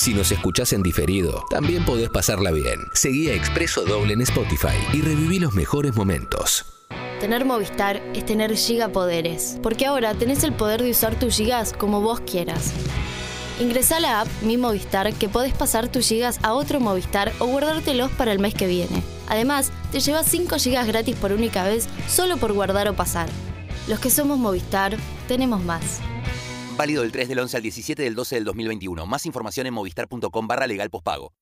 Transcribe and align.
Si 0.00 0.14
nos 0.14 0.32
escuchás 0.32 0.72
en 0.72 0.82
diferido, 0.82 1.44
también 1.50 1.84
podés 1.84 2.08
pasarla 2.08 2.50
bien. 2.52 2.80
Seguí 2.94 3.28
a 3.28 3.34
Expreso 3.34 3.84
Doble 3.84 4.14
en 4.14 4.22
Spotify 4.22 4.78
y 4.94 5.02
reviví 5.02 5.38
los 5.38 5.52
mejores 5.52 5.94
momentos. 5.94 6.64
Tener 7.20 7.44
Movistar 7.44 8.02
es 8.14 8.24
tener 8.24 8.56
gigapoderes, 8.56 9.58
porque 9.62 9.84
ahora 9.84 10.14
tenés 10.14 10.42
el 10.42 10.54
poder 10.54 10.80
de 10.80 10.92
usar 10.92 11.18
tus 11.18 11.36
gigas 11.36 11.74
como 11.74 12.00
vos 12.00 12.20
quieras. 12.20 12.72
Ingresa 13.60 13.98
a 13.98 14.00
la 14.00 14.20
app 14.22 14.28
Mi 14.40 14.56
Movistar 14.56 15.12
que 15.12 15.28
podés 15.28 15.52
pasar 15.52 15.92
tus 15.92 16.08
gigas 16.08 16.38
a 16.42 16.54
otro 16.54 16.80
Movistar 16.80 17.30
o 17.38 17.44
guardártelos 17.48 18.10
para 18.12 18.32
el 18.32 18.38
mes 18.38 18.54
que 18.54 18.66
viene. 18.66 19.02
Además, 19.28 19.70
te 19.92 20.00
llevas 20.00 20.26
5 20.30 20.56
gigas 20.56 20.86
gratis 20.86 21.14
por 21.16 21.32
única 21.32 21.64
vez 21.64 21.90
solo 22.08 22.38
por 22.38 22.54
guardar 22.54 22.88
o 22.88 22.96
pasar. 22.96 23.28
Los 23.86 24.00
que 24.00 24.08
somos 24.08 24.38
Movistar, 24.38 24.96
tenemos 25.28 25.62
más. 25.62 26.00
Válido 26.80 27.02
del 27.02 27.12
3 27.12 27.28
del 27.28 27.38
11 27.40 27.58
al 27.58 27.62
17 27.62 28.02
del 28.02 28.14
12 28.14 28.36
del 28.36 28.44
2021. 28.44 29.04
Más 29.04 29.26
información 29.26 29.66
en 29.66 29.74
movistar.com 29.74 30.48
barra 30.48 30.66
legal 30.66 30.88
pospago. 30.88 31.34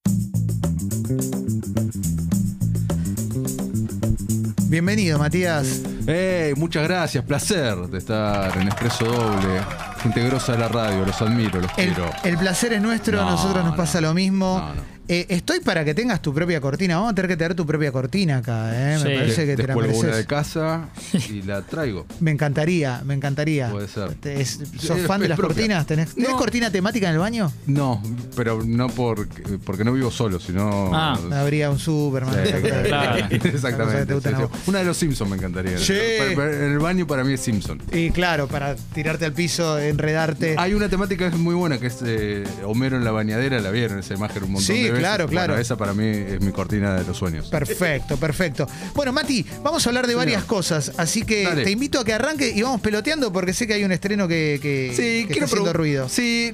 Bienvenido, 4.69 5.17
Matías. 5.21 5.83
Hey, 6.09 6.55
muchas 6.57 6.83
gracias, 6.89 7.25
placer 7.25 7.77
de 7.77 7.99
estar 7.99 8.57
en 8.61 8.67
Expreso 8.67 9.05
Doble. 9.05 9.61
Gente 10.03 10.25
grosa 10.25 10.53
de 10.55 10.59
la 10.59 10.67
radio, 10.69 11.07
los 11.07 11.23
admiro, 11.23 11.61
los 11.61 11.71
El, 11.79 11.95
quiero. 11.95 12.11
el 12.25 12.37
placer 12.37 12.73
es 12.73 12.83
nuestro, 12.83 13.21
a 13.21 13.25
No, 13.27 13.31
nosotros 13.31 13.63
nos 13.63 13.73
no. 13.73 13.77
pasa 13.77 14.01
lo 14.01 14.15
mismo. 14.15 14.59
No, 14.59 14.75
no. 14.75 14.98
Eh, 15.11 15.25
estoy 15.31 15.61
para 15.61 15.85
que 15.87 15.95
tengas 15.95 16.21
tu 16.21 16.35
propia 16.35 16.61
cortina. 16.61 16.97
Vamos 16.97 17.13
a 17.13 17.15
tener 17.15 17.29
que 17.31 17.37
tener 17.37 17.55
tu 17.55 17.65
propia 17.67 17.91
cortina 17.91 18.39
acá, 18.39 18.71
¿eh? 18.75 18.99
Sí. 18.99 19.05
Me 19.09 19.17
parece 19.17 19.47
que 19.47 19.57
te 19.57 19.63
la 19.63 19.69
Descuelgo 19.75 19.99
una 19.99 20.07
de 20.09 20.13
mereces. 20.13 20.27
casa 20.27 20.89
y 21.31 21.43
la 21.43 21.63
traigo. 21.63 22.07
Me 22.21 22.31
encantaría, 22.31 23.01
me 23.05 23.15
encantaría. 23.15 23.71
Puede 23.71 23.89
ser. 23.89 24.15
Te- 24.15 24.41
es- 24.41 24.59
¿Sos 24.79 24.99
Es- 24.99 25.07
fan 25.07 25.21
de 25.21 25.29
las 25.29 25.39
propia. 25.39 25.55
cortinas? 25.57 25.87
¿Tenés, 25.87 26.15
¿tenés 26.15 26.31
No. 26.31 26.37
cortina 26.37 26.71
temática 26.71 27.07
en 27.09 27.15
el 27.15 27.19
baño? 27.21 27.51
No, 27.67 28.03
pero 28.37 28.63
no 28.65 28.89
porque, 28.89 29.43
porque 29.65 29.83
no 29.85 29.93
vivo 29.93 30.11
solo, 30.11 30.39
sino. 30.41 30.91
Ah. 30.95 31.19
Habría 31.33 31.71
un 31.71 31.79
Superman. 31.79 32.35
Sí, 32.45 32.53
Exactamente. 33.49 34.15
sí. 34.21 34.35
Una 34.67 34.79
de 34.81 34.85
los 34.85 34.97
Simpsons 34.97 35.31
me 35.31 35.37
encantaría. 35.37 35.79
Sí. 35.79 35.93
En 35.95 36.63
el 36.73 36.79
baño 36.79 37.07
para 37.07 37.25
mí 37.25 37.33
es 37.33 37.41
Simpson. 37.41 37.81
Y 37.93 38.11
claro, 38.11 38.47
para 38.49 38.77
tirarte 38.77 39.25
al 39.25 39.33
piso, 39.33 39.79
enredarte. 39.79 40.55
Hay 40.59 40.75
una 40.75 40.89
temática 40.89 41.29
que 41.31 41.37
es 41.37 41.41
muy 41.41 41.55
buena, 41.55 41.79
que 41.79 41.87
es 41.87 41.99
eh, 42.05 42.45
Homero 42.65 42.97
en 42.97 43.05
la 43.05 43.11
bañadera, 43.13 43.61
la 43.61 43.71
vieron 43.71 43.99
esa 44.01 44.15
imagen 44.15 44.43
un 44.45 44.53
montón 44.53 44.67
Sí, 44.67 44.83
de 44.85 44.91
veces. 44.91 44.98
Claro, 44.99 45.27
Bueno, 45.27 45.41
claro. 45.41 45.59
esa 45.59 45.77
para 45.77 45.93
mí 45.95 46.07
es 46.07 46.41
mi 46.41 46.53
cortina 46.53 46.95
de 46.95 47.05
los 47.05 47.17
sueños. 47.17 47.49
Perfecto, 47.49 48.17
perfecto. 48.17 48.67
Bueno, 48.95 49.13
Mati, 49.13 49.45
vamos 49.63 49.87
a 49.87 49.91
hablar 49.91 50.07
de 50.07 50.15
varias 50.15 50.45
cosas, 50.45 50.93
así 50.97 51.23
que 51.23 51.45
Dale. 51.45 51.65
te 51.65 51.71
invito 51.71 52.01
a 52.01 52.05
que 52.05 52.13
arranque 52.13 52.51
y 52.55 52.63
vamos 52.63 52.81
peloteando 52.81 53.33
porque 53.33 53.53
sé 53.53 53.67
que 53.67 53.75
hay 53.75 53.85
un 53.85 53.93
estreno 53.93 54.29
que, 54.29 54.59
que, 54.63 54.93
que 54.97 55.33
está 55.33 55.45
haciendo 55.47 55.73
ruido. 55.73 56.09
Sí, 56.09 56.53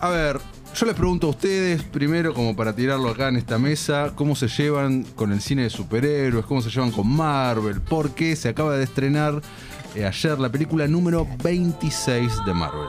a 0.00 0.08
ver, 0.10 0.40
yo 0.74 0.86
les 0.86 0.94
pregunto 0.94 1.26
a 1.26 1.30
ustedes, 1.30 1.82
primero, 1.82 2.32
como 2.34 2.56
para 2.56 2.74
tirarlo 2.74 3.10
acá 3.10 3.28
en 3.28 3.36
esta 3.36 3.58
mesa, 3.58 4.12
cómo 4.14 4.34
se 4.34 4.48
llevan 4.48 5.02
con 5.14 5.30
el 5.32 5.40
cine 5.40 5.62
de 5.64 5.70
superhéroes, 5.70 6.46
cómo 6.46 6.62
se 6.62 6.70
llevan 6.70 6.90
con 6.92 7.06
Marvel, 7.08 7.80
porque 7.82 8.34
se 8.36 8.48
acaba 8.48 8.76
de 8.76 8.84
estrenar 8.84 9.42
eh, 9.94 10.06
ayer 10.06 10.38
la 10.38 10.48
película 10.50 10.86
número 10.88 11.26
26 11.44 12.32
de 12.46 12.54
Marvel. 12.54 12.88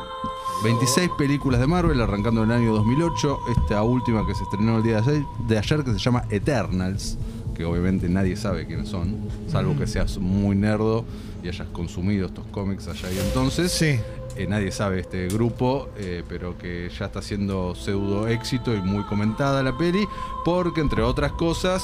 26 0.61 1.09
películas 1.17 1.59
de 1.59 1.67
Marvel, 1.67 1.99
arrancando 2.01 2.43
en 2.43 2.51
el 2.51 2.57
año 2.57 2.73
2008. 2.73 3.39
Esta 3.49 3.83
última 3.83 4.25
que 4.25 4.33
se 4.35 4.43
estrenó 4.43 4.77
el 4.77 4.83
día 4.83 5.01
de 5.01 5.11
ayer, 5.11 5.23
de 5.47 5.57
ayer, 5.57 5.83
que 5.83 5.91
se 5.91 5.99
llama 5.99 6.23
Eternals, 6.29 7.17
que 7.53 7.65
obviamente 7.65 8.07
nadie 8.07 8.35
sabe 8.37 8.65
quiénes 8.65 8.87
son, 8.89 9.17
salvo 9.49 9.75
que 9.77 9.87
seas 9.87 10.17
muy 10.17 10.55
nerdo 10.55 11.03
y 11.43 11.49
hayas 11.49 11.67
consumido 11.69 12.27
estos 12.27 12.45
cómics 12.47 12.87
allá 12.87 13.11
y 13.11 13.17
entonces. 13.19 13.71
Sí. 13.71 13.99
Eh, 14.35 14.47
nadie 14.47 14.71
sabe 14.71 15.01
este 15.01 15.27
grupo, 15.27 15.89
eh, 15.97 16.23
pero 16.27 16.57
que 16.57 16.89
ya 16.97 17.05
está 17.05 17.21
siendo 17.21 17.75
pseudo 17.75 18.27
éxito 18.27 18.73
y 18.73 18.81
muy 18.81 19.03
comentada 19.03 19.61
la 19.61 19.77
peli, 19.77 20.07
porque 20.43 20.81
entre 20.81 21.03
otras 21.03 21.33
cosas 21.33 21.83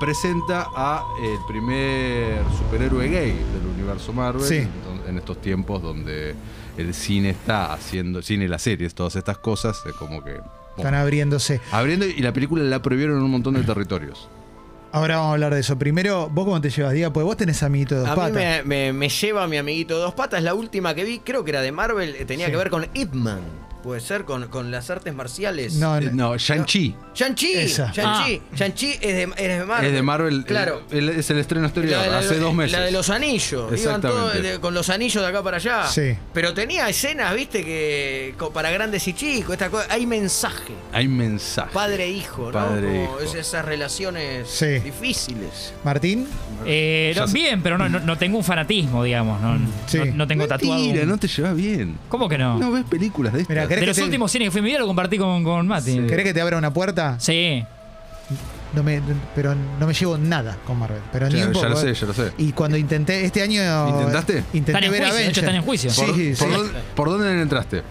presenta 0.00 0.66
a 0.74 1.04
el 1.22 1.38
primer 1.46 2.42
superhéroe 2.58 3.08
gay 3.08 3.30
del 3.30 3.66
universo 3.74 4.12
Marvel 4.12 4.42
Sí. 4.42 4.66
en 5.08 5.18
estos 5.18 5.40
tiempos 5.40 5.80
donde 5.82 6.34
el 6.76 6.94
cine 6.94 7.30
está 7.30 7.72
haciendo, 7.72 8.18
el 8.18 8.24
cine 8.24 8.48
las 8.48 8.62
series, 8.62 8.94
todas 8.94 9.16
estas 9.16 9.38
cosas, 9.38 9.80
es 9.86 9.92
como 9.94 10.22
que 10.24 10.38
Están 10.76 10.94
abriéndose. 10.94 11.60
abriendo 11.72 12.06
y 12.06 12.18
la 12.20 12.32
película 12.32 12.62
la 12.64 12.82
prohibieron 12.82 13.18
en 13.18 13.22
un 13.24 13.30
montón 13.30 13.54
de 13.54 13.62
territorios. 13.62 14.28
Ahora 14.92 15.16
vamos 15.16 15.30
a 15.30 15.32
hablar 15.34 15.52
de 15.54 15.60
eso. 15.60 15.76
Primero, 15.76 16.28
¿vos 16.30 16.44
cómo 16.44 16.60
te 16.60 16.70
llevas, 16.70 16.92
Diego? 16.92 17.12
Pues 17.12 17.26
vos 17.26 17.36
tenés 17.36 17.62
amiguito 17.64 17.96
de 17.96 18.02
dos 18.02 18.10
A 18.10 18.14
patas. 18.14 18.32
mí 18.32 18.38
me, 18.38 18.62
me- 18.62 18.92
me 18.92 19.08
lleva 19.08 19.46
mi 19.48 19.56
amiguito 19.56 19.96
de 19.96 20.02
dos 20.02 20.14
patas. 20.14 20.40
La 20.44 20.54
última 20.54 20.94
que 20.94 21.02
vi, 21.04 21.18
creo 21.18 21.42
que 21.44 21.50
era 21.50 21.62
de 21.62 21.72
Marvel, 21.72 22.14
eh, 22.16 22.24
tenía 22.24 22.46
Sí. 22.46 22.52
que 22.52 22.58
ver 22.58 22.70
con 22.70 22.86
Ip 22.94 23.12
Man. 23.12 23.40
Puede 23.84 24.00
ser, 24.00 24.24
con, 24.24 24.48
con 24.48 24.70
las 24.72 24.88
artes 24.90 25.14
marciales. 25.14 25.74
No, 25.74 25.98
Eh, 25.98 26.10
no. 26.12 26.30
No, 26.30 26.36
Shang-Chi 26.38 26.96
Shang-Chi. 27.14 27.66
Shang-Chi. 27.68 28.42
Shang-Chi 28.56 28.92
es 28.94 29.00
de, 29.00 29.22
es 29.36 29.58
de 29.58 29.64
Marvel. 29.66 29.86
es 29.86 29.92
de 29.92 30.02
Marvel, 30.02 30.44
Claro. 30.44 30.82
el- 30.90 31.10
el- 31.10 31.18
es 31.20 31.30
el 31.30 31.38
estreno 31.38 31.66
exterior, 31.66 32.00
La- 32.00 32.06
la- 32.08 32.18
hace 32.20 32.38
dos 32.38 32.52
meses. 32.54 32.72
La 32.72 32.80
de 32.80 32.90
los 32.90 33.10
anillos. 33.10 33.78
Iban 33.80 34.00
todos 34.00 34.32
de- 34.42 34.58
con 34.58 34.74
los 34.74 34.88
anillos 34.90 35.22
de 35.22 35.28
acá 35.28 35.42
para 35.42 35.58
allá. 35.58 35.86
Sí. 35.86 36.16
Pero 36.32 36.54
tenía 36.54 36.88
escenas, 36.88 37.34
viste, 37.34 37.62
que 37.62 38.34
para 38.52 38.70
grandes 38.70 39.06
y 39.06 39.12
chicos. 39.12 39.52
Esta 39.52 39.68
cosa, 39.70 39.86
hay 39.90 40.06
mensaje. 40.06 40.72
Hay 40.92 41.06
mensaje. 41.06 41.70
Padre 41.72 42.04
e 42.06 42.10
hijo, 42.10 42.46
¿no? 42.46 42.52
Padre 42.52 43.02
e 43.02 43.06
Como 43.06 43.20
hijo. 43.20 43.20
es- 43.20 43.34
esas 43.34 43.64
relaciones 43.66 44.48
Sí. 44.48 44.78
difíciles. 44.80 45.74
Martín, 45.84 46.26
Eh, 46.66 47.12
no, 47.16 47.26
bien, 47.26 47.62
pero 47.62 47.76
no, 47.76 47.88
no, 47.90 48.00
no 48.00 48.16
tengo 48.16 48.38
un 48.38 48.44
fanatismo, 48.44 49.04
digamos. 49.04 49.40
No, 49.42 49.58
Sí. 49.86 49.98
no, 49.98 50.04
no 50.14 50.26
tengo 50.26 50.46
tatuado. 50.46 50.82
Un- 50.82 51.08
no 51.08 51.18
te 51.18 51.28
llevas 51.28 51.54
bien. 51.54 51.98
¿Cómo 52.08 52.28
que 52.28 52.38
no? 52.38 52.58
No 52.58 52.72
ves 52.72 52.84
películas 52.84 53.32
de 53.34 53.40
estas. 53.42 53.50
Mira, 53.54 53.68
¿querés 53.68 53.73
de 53.76 53.80
que 53.82 53.86
los 53.86 53.96
te- 53.96 54.02
últimos 54.04 54.30
cines 54.32 54.46
que 54.46 54.50
fui 54.50 54.60
a 54.60 54.62
mi 54.62 54.68
vida 54.70 54.78
lo 54.80 54.86
compartí 54.86 55.18
con, 55.18 55.42
con 55.44 55.66
Mati. 55.66 56.00
¿querés 56.06 56.24
que 56.24 56.34
te 56.34 56.40
abra 56.40 56.56
una 56.58 56.72
puerta? 56.72 57.16
Sí. 57.18 57.64
No 58.74 58.82
me, 58.82 59.00
pero 59.36 59.54
no 59.78 59.86
me 59.86 59.94
llevo 59.94 60.18
nada 60.18 60.56
con 60.66 60.78
Marvel. 60.78 61.00
Pero 61.12 61.28
ni 61.28 61.38
Ya, 61.38 61.46
un 61.46 61.52
ya 61.52 61.60
poco, 61.60 61.68
lo 61.68 61.76
sé, 61.76 61.90
¿eh? 61.90 61.94
ya 61.94 62.06
lo 62.06 62.12
sé. 62.14 62.32
Y 62.38 62.52
cuando 62.52 62.76
intenté, 62.76 63.24
este 63.24 63.40
año. 63.42 63.88
¿Intentaste? 63.88 64.38
Intenté 64.52 64.72
Están 64.72 64.84
en 64.84 64.90
ver 64.90 65.00
juicio, 65.02 65.02
de 65.02 65.06
hecho 65.06 65.14
Avengers. 65.14 65.38
están 65.38 65.54
en 65.54 65.62
juicio. 65.62 65.90
Sí, 65.90 66.02
¿Por, 66.04 66.14
sí. 66.16 66.34
por 66.44 66.50
dónde, 66.56 66.72
por 66.96 67.08
dónde 67.10 67.42
entraste? 67.42 67.82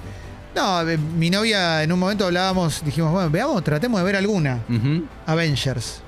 No, 0.55 0.81
eh, 0.87 0.97
mi 0.97 1.29
novia 1.29 1.81
en 1.83 1.91
un 1.91 1.99
momento 1.99 2.25
hablábamos, 2.25 2.83
dijimos, 2.83 3.11
bueno, 3.11 3.29
veamos, 3.29 3.63
tratemos 3.63 3.99
de 4.01 4.05
ver 4.05 4.15
alguna. 4.17 4.59
Avengers. 5.25 6.01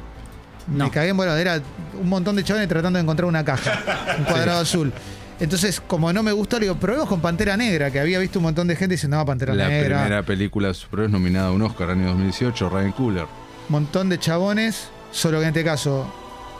No. 0.67 0.85
Me 0.85 0.91
cagué, 0.91 1.11
bueno, 1.13 1.35
era 1.35 1.61
un 2.01 2.09
montón 2.09 2.35
de 2.35 2.43
chavales 2.43 2.67
tratando 2.67 2.97
de 2.97 3.03
encontrar 3.03 3.27
una 3.27 3.45
caja, 3.45 4.15
un 4.17 4.23
cuadrado 4.25 4.59
azul. 4.61 4.91
Entonces, 5.39 5.81
como 5.85 6.13
no 6.13 6.23
me 6.23 6.31
gustó, 6.31 6.57
le 6.59 6.65
digo, 6.67 6.75
probemos 6.75 7.09
con 7.09 7.19
Pantera 7.19 7.57
Negra, 7.57 7.91
que 7.91 7.99
había 7.99 8.19
visto 8.19 8.39
un 8.39 8.43
montón 8.43 8.67
de 8.67 8.75
gente 8.75 8.93
diciendo, 8.95 9.17
no, 9.17 9.25
Pantera 9.25 9.53
La 9.53 9.67
Negra. 9.67 9.97
primera 9.99 10.23
película 10.23 10.69
de 10.69 10.73
superhéroes 10.73 11.11
nominada 11.11 11.47
a 11.49 11.51
un 11.51 11.61
Oscar 11.61 11.89
año 11.89 12.07
2018, 12.07 12.69
Ryan 12.69 12.91
Coogler. 12.93 13.25
montón 13.69 14.07
de 14.09 14.17
chabones, 14.19 14.89
solo 15.11 15.37
que 15.39 15.43
en 15.43 15.49
este 15.49 15.63
caso 15.63 16.07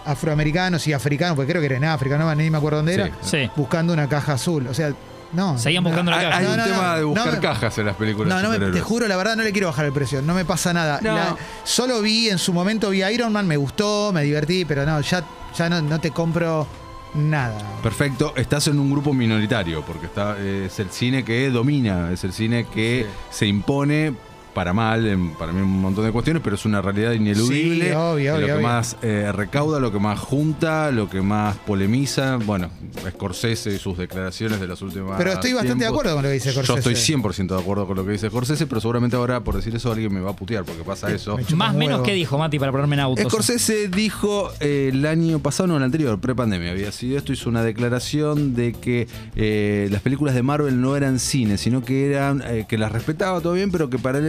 afroamericanos 0.05 0.85
y 0.87 0.93
africanos, 0.93 1.35
porque 1.35 1.51
creo 1.51 1.61
que 1.61 1.67
era 1.67 1.77
en 1.77 1.85
África, 1.85 2.17
no 2.17 2.33
ni 2.35 2.49
me 2.49 2.57
acuerdo 2.57 2.77
dónde 2.77 2.93
era, 2.95 3.09
Sí. 3.21 3.49
Buscando 3.55 3.93
una 3.93 4.07
caja 4.09 4.33
azul. 4.33 4.67
O 4.67 4.73
sea, 4.73 4.93
no. 5.33 5.57
Seguían 5.57 5.83
no, 5.83 5.89
buscando 5.89 6.11
la 6.11 6.17
Hay, 6.19 6.25
caja. 6.25 6.37
hay 6.37 6.45
No, 6.45 6.51
un 6.51 6.57
no, 6.57 6.63
tema 6.65 6.87
no, 6.91 6.95
de 6.97 7.03
buscar 7.05 7.25
no 7.27 7.31
me- 7.33 7.39
cajas 7.39 7.77
en 7.79 7.85
las 7.87 7.95
películas 7.95 8.29
No, 8.29 8.41
no 8.51 8.57
me- 8.59 8.71
te 8.71 8.81
juro, 8.81 9.07
la 9.07 9.17
verdad, 9.17 9.35
no 9.35 9.43
le 9.43 9.51
quiero 9.51 9.67
bajar 9.67 9.85
el 9.85 9.93
precio. 9.93 10.21
No 10.21 10.33
me 10.33 10.45
pasa 10.45 10.73
nada. 10.73 10.99
No. 11.01 11.15
La- 11.15 11.35
solo 11.63 12.01
vi, 12.01 12.29
en 12.29 12.37
su 12.37 12.53
momento 12.53 12.89
vi 12.91 13.03
Iron 13.03 13.31
Man, 13.33 13.47
me 13.47 13.57
gustó, 13.57 14.11
me 14.13 14.23
divertí, 14.23 14.63
pero 14.65 14.85
no, 14.85 14.99
ya, 15.01 15.23
ya 15.57 15.69
no, 15.69 15.81
no 15.81 15.99
te 15.99 16.11
compro 16.11 16.67
nada. 17.15 17.57
Perfecto, 17.81 18.33
estás 18.35 18.67
en 18.67 18.79
un 18.79 18.91
grupo 18.91 19.13
minoritario, 19.13 19.83
porque 19.85 20.07
está, 20.07 20.37
es 20.37 20.79
el 20.79 20.89
cine 20.89 21.23
que 21.23 21.49
domina, 21.49 22.11
es 22.11 22.23
el 22.23 22.33
cine 22.33 22.65
que 22.65 23.05
se 23.29 23.47
impone 23.47 24.13
para 24.55 24.73
mal, 24.73 25.05
en- 25.05 25.31
para 25.35 25.51
mí 25.51 25.61
un 25.61 25.81
montón 25.81 26.03
de 26.05 26.11
cuestiones, 26.11 26.41
pero 26.43 26.55
es 26.55 26.65
una 26.65 26.81
realidad 26.81 27.11
ineludible. 27.11 27.89
Sí, 27.89 27.91
obvio, 27.91 27.91
que 27.91 28.31
obvio, 28.31 28.39
lo 28.39 28.45
que 28.47 28.53
obvio. 28.53 28.63
más 28.67 28.97
eh, 29.03 29.31
recauda, 29.31 29.79
lo 29.79 29.91
que 29.91 29.99
más 29.99 30.17
junta, 30.17 30.89
lo 30.91 31.07
que 31.09 31.21
más 31.21 31.57
polemiza, 31.57 32.37
bueno, 32.37 32.69
Scorsese 33.09 33.71
y 33.75 33.77
sus 33.77 33.97
declaraciones 33.97 34.59
de 34.59 34.67
las 34.67 34.81
últimas 34.81 35.17
Pero 35.17 35.33
estoy 35.33 35.53
bastante 35.53 35.83
de 35.83 35.89
acuerdo 35.89 36.13
con 36.15 36.23
lo 36.23 36.29
que 36.29 36.33
dice 36.33 36.51
Yo 36.51 36.63
Scorsese. 36.63 36.91
estoy 36.91 36.95
100% 36.95 37.55
de 37.55 37.61
acuerdo 37.61 37.85
con 37.85 37.97
lo 37.97 38.05
que 38.05 38.13
dice 38.13 38.29
Scorsese, 38.29 38.65
pero 38.65 38.81
seguramente 38.81 39.15
ahora 39.15 39.41
por 39.41 39.55
decir 39.55 39.75
eso 39.75 39.91
alguien 39.91 40.13
me 40.13 40.21
va 40.21 40.31
a 40.31 40.35
putear, 40.35 40.63
porque 40.63 40.83
pasa 40.83 41.11
eso. 41.11 41.37
Me 41.37 41.43
Más 41.55 41.75
o 41.75 41.77
menos 41.77 42.01
que 42.01 42.13
dijo 42.13 42.37
Mati 42.37 42.57
para 42.57 42.71
ponerme 42.71 42.95
en 42.95 43.01
autos. 43.01 43.25
Scorsese 43.25 43.89
dijo 43.89 44.51
eh, 44.61 44.89
el 44.93 45.05
año 45.05 45.39
pasado, 45.39 45.67
no, 45.67 45.77
el 45.77 45.83
anterior, 45.83 46.19
pre-pandemia, 46.19 46.71
había 46.71 46.91
sido 46.91 47.17
esto, 47.17 47.33
hizo 47.33 47.49
una 47.49 47.61
declaración 47.63 48.55
de 48.55 48.71
que 48.73 49.07
eh, 49.35 49.89
las 49.91 50.01
películas 50.01 50.33
de 50.33 50.43
Marvel 50.43 50.79
no 50.81 50.95
eran 50.95 51.19
cine, 51.19 51.57
sino 51.57 51.83
que 51.83 52.09
eran, 52.11 52.41
eh, 52.47 52.65
que 52.69 52.77
las 52.77 52.91
respetaba 52.91 53.41
todo 53.41 53.53
bien, 53.53 53.71
pero 53.71 53.89
que 53.89 53.99
para 53.99 54.19
él 54.19 54.25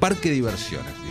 parque 0.00 0.28
de 0.28 0.34
diversiones. 0.36 1.01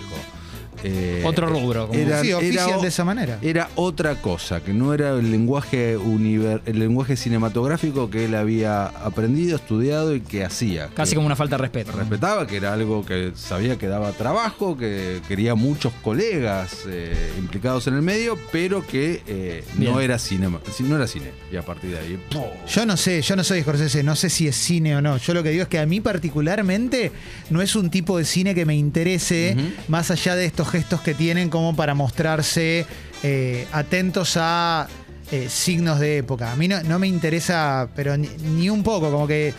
Eh, 0.83 1.21
Otro 1.25 1.47
rubro, 1.47 1.87
como- 1.87 1.99
Sí, 2.21 2.33
ofician 2.33 2.73
o- 2.75 2.81
de 2.81 2.87
esa 2.87 3.03
manera. 3.05 3.37
Era 3.41 3.69
otra 3.75 4.15
cosa, 4.15 4.61
que 4.61 4.73
no 4.73 4.93
era 4.93 5.11
el 5.11 5.31
lenguaje 5.31 5.97
univer- 5.97 6.61
el 6.65 6.79
lenguaje 6.79 7.15
cinematográfico 7.15 8.09
que 8.09 8.25
él 8.25 8.35
había 8.35 8.85
aprendido, 8.87 9.55
estudiado 9.55 10.15
y 10.15 10.21
que 10.21 10.43
hacía. 10.43 10.89
Casi 10.93 11.11
Que 11.11 11.15
como 11.15 11.25
una 11.27 11.35
falta 11.35 11.55
de 11.57 11.61
respeto. 11.63 11.91
respetaba, 11.93 12.47
que 12.47 12.57
era 12.57 12.73
algo 12.73 13.05
que 13.05 13.31
sabía 13.35 13.77
que 13.77 13.87
daba 13.87 14.11
trabajo, 14.11 14.77
que 14.77 15.21
quería 15.27 15.55
muchos 15.55 15.93
colegas 16.03 16.79
eh, 16.87 17.13
implicados 17.37 17.87
en 17.87 17.95
el 17.95 18.01
medio, 18.01 18.37
pero 18.51 18.85
que 18.85 19.21
eh, 19.27 19.63
no 19.77 19.99
era 20.01 20.17
cinema, 20.19 20.59
sí, 20.75 20.83
no 20.83 20.95
era 20.95 21.07
cine. 21.07 21.31
Y 21.51 21.55
a 21.55 21.61
partir 21.63 21.91
de 21.91 21.99
ahí, 21.99 22.19
¡pum! 22.31 22.43
Yo 22.67 22.85
no 22.85 22.97
sé, 22.97 23.21
yo 23.21 23.35
no 23.35 23.43
soy 23.43 23.61
Scorsese, 23.61 24.03
no 24.03 24.15
sé 24.15 24.29
si 24.29 24.47
es 24.47 24.55
cine 24.55 24.95
o 24.95 25.01
no. 25.01 25.17
Yo 25.17 25.33
lo 25.33 25.43
que 25.43 25.49
digo 25.49 25.63
es 25.63 25.69
que 25.69 25.79
a 25.79 25.85
mí 25.85 25.99
particularmente 26.01 27.11
no 27.49 27.61
es 27.61 27.75
un 27.75 27.89
tipo 27.89 28.17
de 28.17 28.25
cine 28.25 28.55
que 28.55 28.65
me 28.65 28.75
interese, 28.75 29.55
más 29.87 30.11
allá 30.11 30.35
de 30.35 30.45
estos 30.45 30.67
gestos 30.71 31.01
que 31.01 31.13
tienen 31.13 31.49
como 31.49 31.75
para 31.75 31.93
mostrarse 31.93 32.85
eh, 33.23 33.67
atentos 33.71 34.37
a 34.37 34.87
eh, 35.31 35.47
signos 35.49 35.99
de 35.99 36.17
época. 36.17 36.51
A 36.51 36.55
mí 36.55 36.67
no, 36.67 36.99
me 36.99 37.07
interesa, 37.07 37.89
pero 37.95 38.17
ni, 38.17 38.27
ni 38.27 38.69
un 38.69 38.83
poco, 38.83 39.11
como 39.11 39.27
que... 39.27 39.53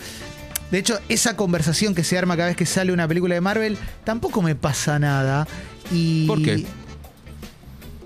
De 0.71 0.79
hecho, 0.79 0.99
esa 1.11 1.37
conversación 1.37 1.95
que 1.95 2.03
se 2.03 2.17
arma 2.17 2.35
cada 2.35 2.49
vez 2.49 2.57
que 2.57 2.65
sale 2.65 2.93
una 2.95 3.07
película 3.07 3.35
de 3.35 3.43
Marvel, 3.43 3.77
tampoco 4.05 4.41
me 4.41 4.55
pasa 4.55 4.99
nada. 4.99 5.47
Y 5.91 6.27
¿Por 6.27 6.43
qué? 6.43 6.65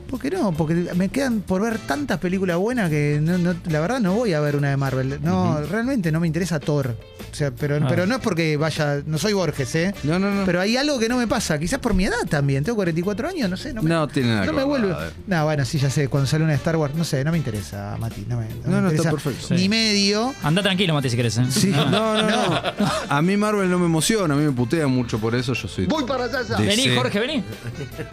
Porque 0.08 0.31
no, 0.31 0.53
porque 0.53 0.75
me 0.94 1.08
quedan 1.08 1.41
por 1.41 1.62
ver 1.62 1.79
tantas 1.79 2.19
películas 2.19 2.56
buenas 2.58 2.88
que 2.91 3.19
no- 3.20 3.38
no- 3.38 3.55
la 3.69 3.81
verdad 3.81 4.00
no 4.00 4.14
voy 4.14 4.32
a 4.35 4.41
ver 4.41 4.56
una 4.56 4.70
de 4.70 4.76
Marvel. 4.76 5.19
No, 5.23 5.61
realmente 5.62 6.12
no 6.12 6.20
me 6.20 6.26
interesa 6.26 6.61
Thor. 6.61 6.97
O 7.32 7.35
sea, 7.35 7.50
pero, 7.50 7.76
Ah. 7.82 7.87
pero 7.88 8.06
no 8.06 8.14
es 8.17 8.20
porque 8.23 8.56
vaya, 8.56 9.03
no 9.05 9.19
soy 9.19 9.32
Borges, 9.35 9.75
¿eh? 9.75 9.94
No, 10.05 10.19
no, 10.19 10.31
no. 10.32 10.44
Pero 10.47 10.61
hay 10.61 10.76
algo 10.76 10.99
que 10.99 11.08
no 11.08 11.19
me 11.19 11.26
pasa, 11.26 11.58
quizás 11.58 11.81
por 11.81 11.93
mi 11.93 12.05
edad 12.06 12.17
también. 12.31 12.64
Tengo 12.64 12.76
44 12.76 13.29
años, 13.29 13.50
no 13.50 13.56
sé. 13.56 13.75
No, 13.75 13.82
me, 13.82 13.91
No 13.91 14.06
tiene 14.08 14.29
nada 14.31 14.41
no 14.41 14.47
que 14.47 14.53
me 14.53 14.58
ver, 14.58 14.67
vuelve. 14.67 14.94
No, 15.26 15.44
bueno, 15.44 15.64
sí, 15.64 15.79
ya 15.79 15.91
sé. 15.91 16.08
Cuando 16.08 16.26
sale 16.26 16.44
una 16.44 16.53
de 16.53 16.58
Star 16.58 16.76
Wars, 16.76 16.94
no 16.94 17.05
sé, 17.05 17.23
no 17.25 17.32
me 17.32 17.38
interesa, 17.38 17.97
Mati. 17.99 18.25
No 18.29 18.38
me, 18.38 18.47
no 18.49 18.55
No, 18.64 18.76
me 18.76 18.81
no, 18.82 18.88
está 18.91 19.11
perfecto. 19.11 19.49
Ni 19.55 19.61
Sí. 19.62 19.69
medio. 19.69 20.35
Anda 20.43 20.62
tranquilo, 20.62 20.94
Mati, 20.94 21.11
si 21.11 21.17
querés. 21.17 21.37
¿eh? 21.38 21.47
Sí. 21.50 21.70
No, 21.91 21.91
no, 21.91 22.23
no. 22.31 22.61
A 23.08 23.23
mí 23.23 23.37
Marvel 23.37 23.69
no 23.70 23.79
me 23.79 23.87
emociona, 23.87 24.32
a 24.35 24.37
mí 24.37 24.44
me 24.44 24.53
putea 24.53 24.87
mucho 24.87 25.19
por 25.19 25.35
eso. 25.35 25.53
Yo 25.53 25.69
soy. 25.69 25.87
Voy 25.87 26.05
para 26.05 26.25
allá. 26.25 26.56
Vení, 26.58 26.94
Jorge, 26.97 27.19
vení. 27.20 27.43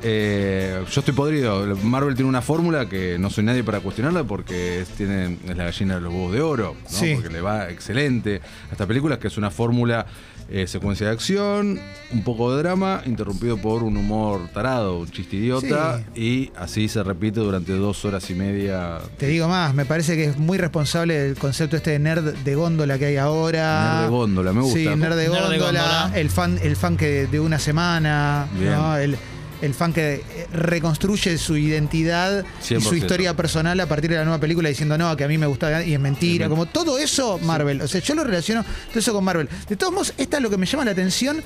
Eh, 0.01 0.83
yo 0.91 0.99
estoy 1.01 1.13
podrido. 1.13 1.75
Marvel 1.83 2.15
tiene 2.15 2.29
una 2.29 2.41
fórmula 2.41 2.87
que 2.87 3.17
no 3.19 3.29
soy 3.29 3.43
nadie 3.43 3.63
para 3.63 3.79
cuestionarla 3.79 4.23
porque 4.23 4.81
es, 4.81 4.89
tiene, 4.89 5.37
es 5.47 5.57
la 5.57 5.65
gallina 5.65 5.95
de 5.95 6.01
los 6.01 6.13
huevos 6.13 6.33
de 6.33 6.41
oro, 6.41 6.75
¿no? 6.83 6.89
Sí. 6.89 7.13
porque 7.15 7.29
le 7.29 7.41
va 7.41 7.69
excelente 7.69 8.41
a 8.69 8.71
esta 8.71 8.87
película, 8.87 9.19
que 9.19 9.27
es 9.27 9.37
una 9.37 9.51
fórmula 9.51 10.05
eh, 10.49 10.67
secuencia 10.67 11.07
de 11.07 11.13
acción, 11.13 11.79
un 12.11 12.23
poco 12.23 12.53
de 12.53 12.61
drama, 12.61 13.01
interrumpido 13.05 13.57
por 13.57 13.81
un 13.81 13.95
humor 13.97 14.49
tarado, 14.53 14.99
un 14.99 15.09
chiste 15.09 15.37
idiota, 15.37 16.03
y 16.15 16.51
así 16.55 16.87
se 16.89 17.01
repite 17.01 17.39
durante 17.39 17.71
dos 17.73 18.03
horas 18.05 18.29
y 18.29 18.35
media. 18.35 18.99
Te 19.17 19.27
digo 19.27 19.47
más, 19.47 19.73
me 19.73 19.85
parece 19.85 20.15
que 20.15 20.25
es 20.25 20.37
muy 20.37 20.57
responsable 20.57 21.17
del 21.17 21.37
concepto 21.37 21.77
este 21.77 21.91
de 21.91 21.99
nerd 21.99 22.35
de 22.35 22.55
góndola 22.55 22.99
que 22.99 23.05
hay 23.05 23.17
ahora. 23.17 23.93
Nerd 23.93 24.03
de 24.03 24.09
góndola, 24.09 24.53
me 24.53 24.61
gusta. 24.61 24.77
Sí, 24.77 24.85
nerd 24.85 25.15
de 25.15 25.29
Nerd 25.29 25.49
de 25.49 25.57
góndola, 25.57 25.81
góndola. 25.81 26.11
el 26.15 26.29
fan, 26.29 26.59
el 26.61 26.75
fan 26.75 26.97
que 26.97 27.27
de 27.27 27.39
una 27.39 27.57
semana, 27.57 28.47
Bien. 28.53 28.73
¿no? 28.73 28.97
el, 28.97 29.17
el 29.63 29.73
fan 29.73 29.93
que 29.93 30.15
eh, 30.15 30.47
reconstruye 30.53 31.37
su 31.37 31.55
identidad 31.57 32.43
y 32.61 32.63
su 32.81 32.91
100%. 32.91 32.97
historia 32.97 33.35
personal 33.35 33.79
a 33.79 33.85
partir 33.87 34.09
de 34.11 34.17
la 34.17 34.23
nueva 34.25 34.39
película 34.39 34.69
diciendo 34.69 34.97
no, 34.97 35.15
que 35.17 35.23
a 35.23 35.27
mí 35.27 35.37
me 35.37 35.45
gusta 35.47 35.83
y 35.83 35.93
es 35.93 35.99
mentira. 35.99 36.49
Como 36.49 36.65
todo 36.65 36.97
eso, 36.97 37.39
Marvel. 37.39 37.81
O 37.81 37.87
sea, 37.87 38.01
yo 38.01 38.13
lo 38.15 38.23
relaciono 38.23 38.63
todo 38.89 38.99
eso 38.99 39.13
con 39.13 39.23
Marvel. 39.23 39.47
De 39.69 39.75
todos 39.75 39.93
modos, 39.93 40.13
esta 40.17 40.37
es 40.37 40.43
lo 40.43 40.49
que 40.49 40.57
me 40.57 40.65
llama 40.65 40.85
la 40.85 40.91
atención. 40.91 41.41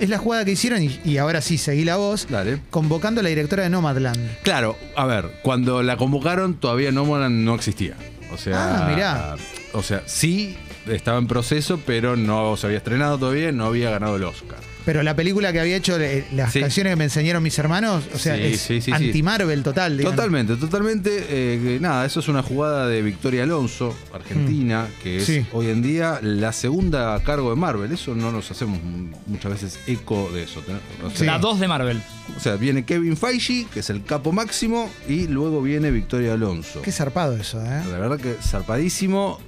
Es 0.00 0.08
la 0.08 0.18
jugada 0.18 0.44
que 0.44 0.52
hicieron, 0.52 0.80
y, 0.82 1.00
y 1.04 1.18
ahora 1.18 1.40
sí, 1.40 1.58
seguí 1.58 1.84
la 1.84 1.96
voz, 1.96 2.28
Dale. 2.30 2.60
convocando 2.70 3.20
a 3.20 3.24
la 3.24 3.30
directora 3.30 3.64
de 3.64 3.68
Nomadland. 3.70 4.38
Claro, 4.44 4.76
a 4.96 5.06
ver, 5.06 5.28
cuando 5.42 5.82
la 5.82 5.96
convocaron 5.96 6.54
todavía 6.54 6.92
Nomadland 6.92 7.44
no 7.44 7.54
existía. 7.56 7.94
O 8.32 8.36
sea, 8.38 8.86
Ah, 8.86 8.88
mirá. 8.88 9.36
o 9.72 9.82
sea, 9.82 10.02
sí 10.06 10.56
estaba 10.86 11.18
en 11.18 11.26
proceso, 11.26 11.80
pero 11.84 12.14
no 12.14 12.56
se 12.56 12.66
había 12.66 12.78
estrenado 12.78 13.18
todavía, 13.18 13.50
no 13.50 13.64
había 13.66 13.90
ganado 13.90 14.14
el 14.16 14.22
Oscar. 14.22 14.58
Pero 14.88 15.02
la 15.02 15.14
película 15.14 15.52
que 15.52 15.60
había 15.60 15.76
hecho, 15.76 15.98
las 16.32 16.50
Sí. 16.50 16.60
canciones 16.60 16.92
que 16.92 16.96
me 16.96 17.04
enseñaron 17.04 17.42
mis 17.42 17.58
hermanos, 17.58 18.04
o 18.14 18.18
sea, 18.18 18.36
Sí, 18.36 18.42
es 18.44 18.60
sí, 18.62 18.80
sí, 18.80 18.86
sí. 18.86 18.90
anti-Marvel 18.92 19.62
total. 19.62 19.98
digamos. 19.98 20.16
Totalmente, 20.16 20.56
totalmente. 20.56 21.10
eh, 21.28 21.60
que 21.62 21.78
nada, 21.78 22.06
eso 22.06 22.20
es 22.20 22.28
una 22.28 22.42
jugada 22.42 22.86
de 22.86 23.02
Victoria 23.02 23.42
Alonso, 23.42 23.94
Argentina, 24.14 24.88
que 25.02 25.18
es 25.18 25.24
Mm. 25.24 25.26
Sí. 25.26 25.46
hoy 25.52 25.66
en 25.68 25.82
día 25.82 26.20
la 26.22 26.54
segunda 26.54 27.14
a 27.14 27.22
cargo 27.22 27.50
de 27.50 27.56
Marvel. 27.56 27.92
Eso 27.92 28.14
no 28.14 28.32
nos 28.32 28.50
hacemos 28.50 28.80
muchas 29.26 29.52
veces 29.52 29.78
eco 29.86 30.30
de 30.32 30.44
eso. 30.44 30.62
¿no? 30.66 31.06
O 31.06 31.10
sea, 31.10 31.18
Sí. 31.18 31.24
La 31.26 31.38
2 31.38 31.60
de 31.60 31.68
Marvel. 31.68 32.00
o 32.34 32.40
sea, 32.40 32.56
viene 32.56 32.86
Kevin 32.86 33.16
Feige, 33.18 33.66
que 33.72 33.80
es 33.80 33.90
el 33.90 34.02
capo 34.04 34.32
máximo, 34.32 34.90
y 35.06 35.26
luego 35.26 35.60
viene 35.60 35.90
Victoria 35.90 36.32
Alonso. 36.32 36.80
Qué 36.80 36.92
zarpado 36.92 37.36
eso, 37.36 37.60
¿eh? 37.62 37.82
La 37.90 37.98
verdad 37.98 38.18
que 38.18 38.36
zarpadísimo. 38.42 39.38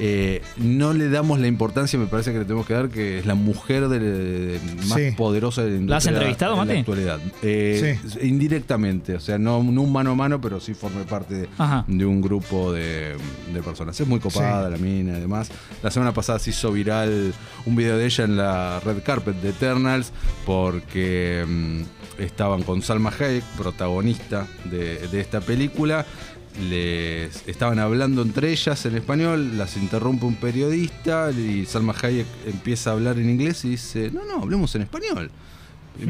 Eh, 0.00 0.40
no 0.56 0.92
le 0.94 1.08
damos 1.10 1.38
la 1.38 1.46
importancia, 1.46 1.98
me 1.98 2.06
parece 2.06 2.32
que 2.32 2.38
le 2.38 2.44
tenemos 2.44 2.66
que 2.66 2.72
dar, 2.74 2.88
que 2.88 3.18
es 3.18 3.26
la 3.26 3.34
mujer 3.34 3.88
de, 3.88 3.98
de- 4.00 4.60
más 4.88 4.98
Sí. 4.98 5.10
poderosa 5.16 5.62
de 5.62 5.70
la 5.70 5.76
industria 5.76 5.90
¿La 5.90 5.96
has 5.98 6.06
entrevistado, 6.06 6.52
en 6.54 6.58
la 6.58 6.64
Mati? 6.64 6.78
actualidad. 6.78 7.20
Eh, 7.42 7.98
Indirectamente, 8.22 9.14
o 9.14 9.20
sea, 9.20 9.38
no, 9.38 9.62
no 9.62 9.82
un 9.82 9.92
mano 9.92 10.12
a 10.12 10.14
mano, 10.14 10.40
pero 10.40 10.60
sí 10.60 10.74
formé 10.74 11.04
parte 11.04 11.48
de, 11.86 12.04
un 12.06 12.20
grupo 12.22 12.72
de, 12.72 13.16
de 13.52 13.62
personas. 13.62 14.00
Es 14.00 14.06
muy 14.08 14.18
copada 14.20 14.68
la 14.70 14.78
mina 14.78 15.18
y 15.18 15.20
demás. 15.20 15.50
La 15.82 15.90
semana 15.90 16.12
pasada 16.14 16.38
se 16.38 16.50
hizo 16.50 16.72
viral 16.72 17.32
un 17.66 17.76
video 17.76 17.98
de 17.98 18.06
ella 18.06 18.24
en 18.24 18.36
la 18.36 18.80
red 18.80 19.02
carpet 19.04 19.36
de 19.42 19.50
Eternals 19.50 20.12
porque 20.46 21.44
mm, 21.46 22.20
estaban 22.22 22.62
con 22.62 22.82
Salma 22.82 23.10
Hayek, 23.18 23.44
protagonista 23.56 24.46
de, 24.64 25.06
de 25.08 25.20
esta 25.20 25.40
película. 25.40 26.06
Les 26.60 27.48
estaban 27.48 27.78
hablando 27.78 28.22
entre 28.22 28.50
ellas 28.50 28.84
en 28.84 28.94
español, 28.94 29.56
las 29.56 29.76
interrumpe 29.76 30.26
un 30.26 30.34
periodista 30.34 31.30
y 31.30 31.64
Salma 31.64 31.94
Hayek 32.00 32.26
empieza 32.46 32.90
a 32.90 32.92
hablar 32.92 33.18
en 33.18 33.30
inglés 33.30 33.64
y 33.64 33.70
dice, 33.70 34.10
no, 34.10 34.24
no, 34.24 34.42
hablemos 34.42 34.74
en 34.74 34.82
español. 34.82 35.30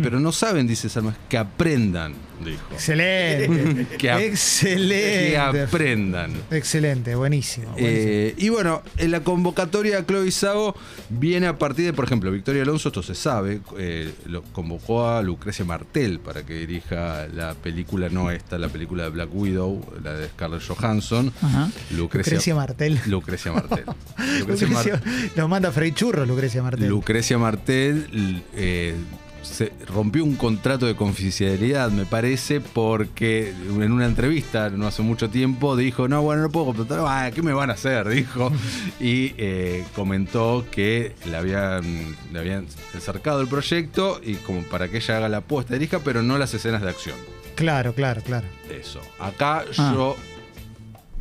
Pero 0.02 0.20
no 0.20 0.32
saben, 0.32 0.67
dice 0.67 0.88
Salma, 0.88 1.14
que 1.29 1.37
aprendan, 1.37 2.14
dijo. 2.44 2.62
Excelente. 2.73 3.87
Que 3.99 4.26
Excelente. 4.26 5.31
Que 5.31 5.38
aprendan. 5.38 6.32
Excelente, 6.50 7.14
buenísimo. 7.14 7.73
buenísimo. 7.73 7.96
Eh, 7.99 8.34
y 8.38 8.49
bueno, 8.49 8.82
en 8.96 9.11
la 9.11 9.20
convocatoria 9.20 9.99
a 9.99 10.06
Chloe 10.06 10.31
Sago 10.31 10.75
viene 11.11 11.46
a 11.46 11.58
partir 11.58 11.84
de, 11.87 11.93
por 11.93 12.05
ejemplo, 12.05 12.31
Victoria 12.31 12.62
Alonso, 12.62 12.88
esto 12.88 13.02
se 13.02 13.14
sabe, 13.14 13.61
eh, 13.79 14.12
lo 14.26 14.43
convocó 14.44 15.06
a 15.08 15.20
Lucrecia 15.23 15.64
Martel 15.64 16.20
para 16.20 16.44
que 16.46 16.55
dirija 16.55 17.26
la 17.29 17.55
película, 17.55 18.08
no 18.08 18.31
esta, 18.31 18.58
la 18.58 18.69
película 18.69 19.05
de 19.05 19.11
Black 19.11 19.29
Widow, 19.32 19.84
la 20.02 20.14
de 20.14 20.29
Scarlett 20.29 20.62
Johansson. 20.67 21.32
Ajá. 21.43 21.70
Lucrecia, 21.90 22.32
Lucrecia 22.34 22.55
Martel. 22.55 23.00
Lucrecia 23.06 23.52
Martel. 23.52 23.84
Lucrecia 24.38 24.69
Mar- 24.69 24.87
Lucrecia, 24.87 25.32
nos 25.37 25.49
manda 25.49 25.70
Frey 25.73 25.93
Churro, 25.93 26.25
Lucrecia 26.25 26.62
Martel. 26.62 26.88
Lucrecia 26.88 27.37
Martel 27.38 28.43
eh, 28.55 28.94
se 29.43 29.73
rompió 29.87 30.25
un 30.25 30.37
contrato 30.37 30.87
de 30.87 30.94
confidencialidad, 30.94 31.91
me 31.91 32.06
parece, 32.06 32.61
porque 32.61 33.50
en 33.50 33.93
una 33.93 34.06
entrevista 34.06 34.71
no 34.71 34.87
hace 34.87 35.03
mucho 35.03 35.29
tiempo 35.31 35.77
dijo, 35.77 36.09
no, 36.09 36.23
bueno, 36.23 36.43
no 36.43 36.50
puedo 36.50 36.67
contratar, 36.67 37.00
ah, 37.06 37.31
¿qué 37.35 37.43
me 37.43 37.53
van 37.53 37.71
a 37.71 37.75
hacer? 37.75 38.09
Dijo. 38.09 38.50
Y 39.00 39.35
eh, 39.37 39.85
comentó 39.97 40.65
que 40.71 41.15
le 41.29 41.37
habían, 41.37 42.17
le 42.33 42.39
habían 42.39 42.67
acercado 42.97 43.41
el 43.41 43.49
proyecto 43.49 44.21
y 44.23 44.35
como 44.37 44.62
para 44.62 44.89
que 44.89 44.99
ella 44.99 45.17
haga 45.17 45.29
la 45.29 45.39
apuesta, 45.39 45.75
dirija, 45.75 45.99
pero 46.00 46.23
no 46.23 46.39
las 46.39 46.55
escenas 46.55 46.83
de 46.83 46.89
acción. 46.91 47.17
Claro, 47.56 47.93
claro, 47.94 48.22
claro. 48.22 48.46
Eso. 48.70 49.01
Acá 49.19 49.65
Ah. 49.77 49.93
yo 49.94 50.17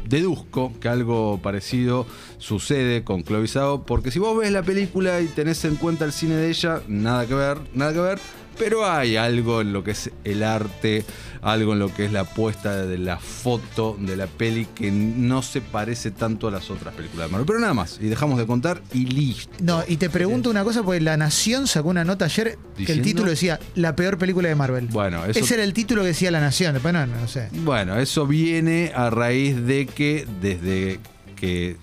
deduzco 0.06 0.72
que 0.80 0.88
algo 0.88 1.40
parecido 1.42 2.06
sucede 2.38 3.04
con 3.04 3.24
Chloe 3.24 3.48
Zhao, 3.48 3.84
porque 3.86 4.12
si 4.12 4.20
vos 4.20 4.38
ves 4.38 4.52
la 4.52 4.64
película 4.64 5.22
y 5.22 5.28
tenés 5.28 5.64
en 5.66 5.76
cuenta 5.76 6.06
el 6.06 6.12
cine 6.12 6.36
de 6.36 6.50
ella, 6.50 6.82
nada 6.88 7.26
que 7.28 7.34
ver, 7.34 7.58
nada 7.74 7.94
que 7.94 8.00
ver, 8.00 8.20
pero 8.58 8.90
hay 8.90 9.16
algo 9.16 9.62
en 9.62 9.74
lo 9.74 9.84
que 9.84 9.92
es 9.92 10.12
el 10.24 10.44
arte, 10.44 11.06
algo 11.42 11.74
en 11.74 11.80
lo 11.80 11.94
que 11.94 12.06
es 12.06 12.12
la 12.12 12.24
puesta 12.24 12.86
de 12.86 12.98
la 12.98 13.18
foto 13.18 13.98
de 14.00 14.16
la 14.16 14.28
peli 14.28 14.66
que 14.66 14.92
no 14.92 15.42
se 15.42 15.62
parece 15.62 16.12
tanto 16.12 16.48
a 16.48 16.52
las 16.52 16.70
otras 16.70 16.94
películas 16.94 17.28
de 17.28 17.32
Marvel. 17.32 17.48
Pero 17.48 17.60
nada 17.60 17.74
más, 17.74 17.98
y 18.02 18.08
dejamos 18.08 18.38
de 18.38 18.46
contar 18.46 18.82
y 18.94 19.06
listo. 19.06 19.52
No, 19.62 19.84
y 19.88 19.98
te 19.98 20.10
pregunto 20.10 20.50
una 20.50 20.64
cosa, 20.64 20.84
porque 20.84 21.02
La 21.02 21.18
Nación 21.18 21.68
sacó 21.68 21.90
una 21.90 22.04
nota 22.04 22.26
ayer 22.26 22.58
que 22.78 22.92
el 22.92 23.02
título 23.02 23.30
decía 23.30 23.60
La 23.76 23.96
peor 23.96 24.18
película 24.18 24.50
de 24.50 24.56
Marvel. 24.56 24.88
Bueno, 24.88 25.26
eso 25.26 25.40
Ese 25.40 25.56
era 25.56 25.64
el 25.64 25.74
título 25.74 26.02
que 26.02 26.10
decía 26.10 26.32
La 26.32 26.40
Nación, 26.40 26.74
después 26.74 26.94
no, 26.94 27.06
no 27.06 27.28
sé. 27.28 27.50
Bueno, 27.52 27.98
eso 28.00 28.28
viene 28.28 28.92
a 28.96 29.10
raíz 29.10 29.66
de 29.66 29.86
que 29.86 30.28
desde 30.42 31.00
que 31.36 31.78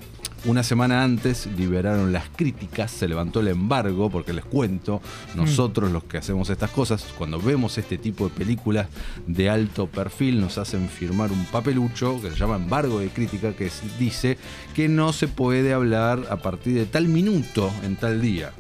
una 0.45 0.63
semana 0.63 1.03
antes 1.03 1.47
liberaron 1.57 2.13
las 2.13 2.29
críticas, 2.29 2.91
se 2.91 3.09
levantó 3.09 3.41
el 3.41 3.49
embargo, 3.49 4.09
porque 4.11 4.33
les 4.33 4.45
cuento, 4.45 5.01
nosotros 5.35 5.91
los 5.91 6.05
que 6.05 6.19
hacemos 6.19 6.51
estas 6.51 6.71
cosas, 6.71 7.05
cuando 7.17 7.41
vemos 7.41 7.77
este 7.79 7.99
tipo 7.99 8.29
de 8.29 8.35
películas 8.35 8.89
de 9.27 9.51
alto 9.51 9.87
perfil, 9.87 10.41
nos 10.41 10.59
hacen 10.59 10.89
firmar 10.89 11.33
un 11.33 11.45
papelucho 11.47 12.21
que 12.21 12.31
se 12.31 12.37
llama 12.37 12.57
embargo 12.57 13.01
de 13.01 13.09
crítica, 13.09 13.53
que 13.53 13.71
dice 13.99 14.39
que 14.75 14.89
no 14.89 15.13
se 15.13 15.29
puede 15.29 15.73
hablar 15.73 16.27
a 16.31 16.37
partir 16.37 16.75
de 16.75 16.87
tal 16.87 17.09
minuto 17.09 17.71
en 17.83 17.97
tal 17.97 18.21
día. 18.21 18.53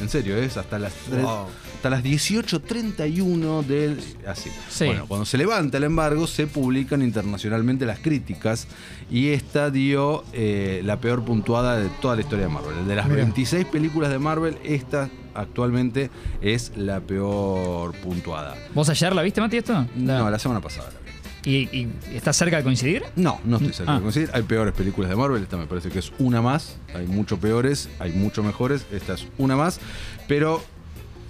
En 0.00 0.08
serio, 0.08 0.36
es 0.36 0.56
hasta 0.56 0.78
las 0.78 0.92
Wow. 1.10 1.46
hasta 1.76 1.90
las 1.90 2.02
18.31 2.02 3.64
del... 3.66 3.98
Así. 4.26 4.50
Sí. 4.68 4.86
Bueno, 4.86 5.06
cuando 5.06 5.24
se 5.24 5.38
levanta 5.38 5.78
el 5.78 5.84
embargo, 5.84 6.26
se 6.26 6.46
publican 6.46 7.02
internacionalmente 7.02 7.86
las 7.86 7.98
críticas 7.98 8.66
y 9.10 9.28
esta 9.28 9.70
dio 9.70 10.24
eh, 10.32 10.82
la 10.84 10.98
peor 11.00 11.24
puntuada 11.24 11.78
de 11.78 11.88
toda 12.00 12.14
la 12.16 12.22
historia 12.22 12.46
de 12.46 12.52
Marvel. 12.52 12.86
De 12.86 12.94
las 12.96 13.06
Mirá. 13.06 13.16
26 13.22 13.66
películas 13.66 14.10
de 14.10 14.18
Marvel, 14.18 14.58
esta 14.64 15.08
actualmente 15.34 16.10
es 16.40 16.72
la 16.76 17.00
peor 17.00 17.94
puntuada. 17.96 18.54
¿Vos 18.74 18.88
ayer 18.88 19.14
la 19.14 19.22
viste, 19.22 19.40
Mati, 19.40 19.58
esto? 19.58 19.86
No, 19.96 20.30
la 20.30 20.38
semana 20.38 20.60
pasada 20.60 20.90
la 20.92 20.98
vi. 21.00 21.07
¿Y, 21.44 21.56
y 21.76 21.88
estás 22.14 22.36
cerca 22.36 22.56
de 22.58 22.62
coincidir? 22.64 23.02
No, 23.16 23.40
no 23.44 23.56
estoy 23.56 23.72
cerca 23.72 23.92
Ah. 23.92 23.96
de 23.96 24.02
coincidir. 24.02 24.30
Hay 24.32 24.42
peores 24.42 24.74
películas 24.74 25.08
de 25.10 25.16
Marvel. 25.16 25.42
Esta 25.42 25.56
me 25.56 25.66
parece 25.66 25.88
que 25.88 25.98
es 26.00 26.12
una 26.18 26.42
más. 26.42 26.76
Hay 26.94 27.06
mucho 27.06 27.38
peores, 27.38 27.88
hay 28.00 28.12
mucho 28.12 28.42
mejores. 28.42 28.84
Esta 28.92 29.14
es 29.14 29.26
una 29.38 29.56
más. 29.56 29.80
Pero 30.26 30.62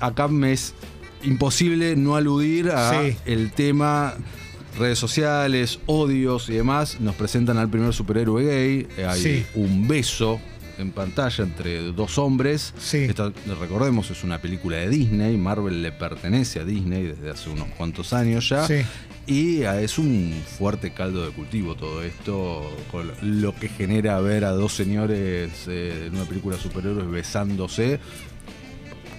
acá 0.01 0.27
me 0.29 0.53
es 0.53 0.75
imposible 1.23 1.95
no 1.97 2.17
aludir 2.17 2.71
a 2.71 2.93
Sí. 3.03 3.17
el 3.27 3.51
tema 3.53 4.15
redes 4.79 4.99
sociales, 4.99 5.81
odios 5.87 6.49
y 6.49 6.55
demás. 6.55 7.01
Nos 7.01 7.15
presentan 7.17 7.59
al 7.59 7.69
primer 7.69 7.93
superhéroe 7.93 8.45
gay. 8.45 8.87
Eh, 8.97 9.05
Hay 9.07 9.21
Sí. 9.21 9.47
un 9.55 9.89
beso 9.89 10.41
en 10.79 10.93
pantalla 10.93 11.43
entre 11.43 11.83
dos 11.93 12.19
hombres. 12.19 12.73
Sí. 12.79 12.99
Esto, 12.99 13.33
recordemos, 13.61 14.11
es 14.13 14.23
una 14.23 14.39
película 14.41 14.77
de 14.77 14.89
Disney. 14.89 15.37
Marvel 15.37 15.83
le 15.83 15.91
pertenece 15.91 16.61
a 16.61 16.65
Disney 16.65 17.03
desde 17.03 17.31
hace 17.31 17.51
unos 17.51 17.67
cuantos 17.77 18.13
años 18.13 18.49
ya. 18.49 18.65
Sí. 18.67 18.83
Y 19.29 19.65
ah, 19.65 19.79
es 19.79 19.99
un 19.99 20.33
fuerte 20.59 20.93
caldo 20.93 21.27
de 21.27 21.33
cultivo 21.33 21.75
todo 21.75 22.03
esto, 22.03 22.75
con 22.91 23.13
lo 23.21 23.55
que 23.55 23.69
genera 23.69 24.19
ver 24.21 24.47
a 24.47 24.53
dos 24.53 24.73
señores 24.73 25.51
eh, 25.67 26.07
en 26.07 26.17
una 26.17 26.25
película 26.25 26.57
de 26.57 26.63
superhéroes 26.63 27.11
besándose, 27.11 28.01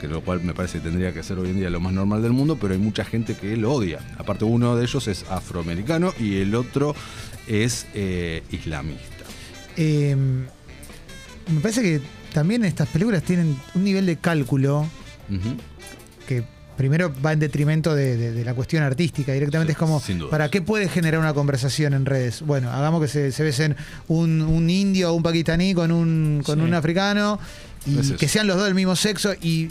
que 0.02 0.08
lo 0.08 0.22
cual 0.22 0.42
me 0.42 0.56
parece 0.56 0.80
que 0.80 0.86
tendría 0.86 1.14
que 1.14 1.22
ser 1.22 1.38
hoy 1.38 1.52
en 1.52 1.58
día 1.58 1.70
lo 1.70 1.80
más 1.80 1.94
normal 1.94 2.24
del 2.24 2.32
mundo, 2.32 2.58
pero 2.60 2.74
hay 2.74 2.80
mucha 2.80 3.06
gente 3.06 3.36
que 3.36 3.56
lo 3.56 3.72
odia. 3.72 4.00
Aparte 4.18 4.46
uno 4.46 4.76
de 4.76 4.84
ellos 4.84 5.08
es 5.08 5.30
afroamericano 5.30 6.12
y 6.20 6.38
el 6.38 6.56
otro 6.56 6.96
es 7.48 7.86
eh, 7.94 8.42
islamista. 8.50 9.26
Eh, 9.78 10.16
me 11.54 11.60
parece 11.62 11.84
que 11.84 12.02
también 12.34 12.66
estas 12.66 12.88
películas 12.88 13.22
tienen 13.22 13.56
un 13.76 13.84
nivel 13.84 14.08
de 14.08 14.18
cálculo 14.18 14.88
que 16.28 16.44
primero 16.80 17.14
va 17.24 17.34
en 17.34 17.40
detrimento 17.40 17.94
de, 17.94 18.16
de- 18.16 18.32
de 18.32 18.46
la 18.46 18.54
cuestión 18.54 18.84
artística. 18.84 19.34
Directamente 19.34 19.74
Sí, 19.74 19.76
es 19.76 19.78
como. 19.78 20.02
¿para 20.30 20.50
qué 20.50 20.62
puede 20.62 20.88
generar 20.88 21.20
una 21.20 21.34
conversación 21.34 21.94
en 21.94 22.06
redes? 22.06 22.42
Bueno, 22.42 22.72
hagamos 22.72 23.02
que 23.02 23.10
se, 23.10 23.32
se 23.34 23.44
besen 23.44 23.76
un, 24.08 24.42
un 24.42 24.70
indio 24.70 25.12
o 25.12 25.14
un 25.14 25.22
pakistaní 25.22 25.74
con 25.74 25.92
un, 25.92 26.42
con 26.46 26.58
Sí. 26.60 26.64
un 26.66 26.74
africano 26.74 27.38
y 27.86 28.00
Es 28.00 28.14
que 28.14 28.30
sean 28.30 28.48
los 28.48 28.56
dos 28.56 28.66
del 28.66 28.76
mismo 28.76 28.96
sexo 28.96 29.34
y... 29.42 29.68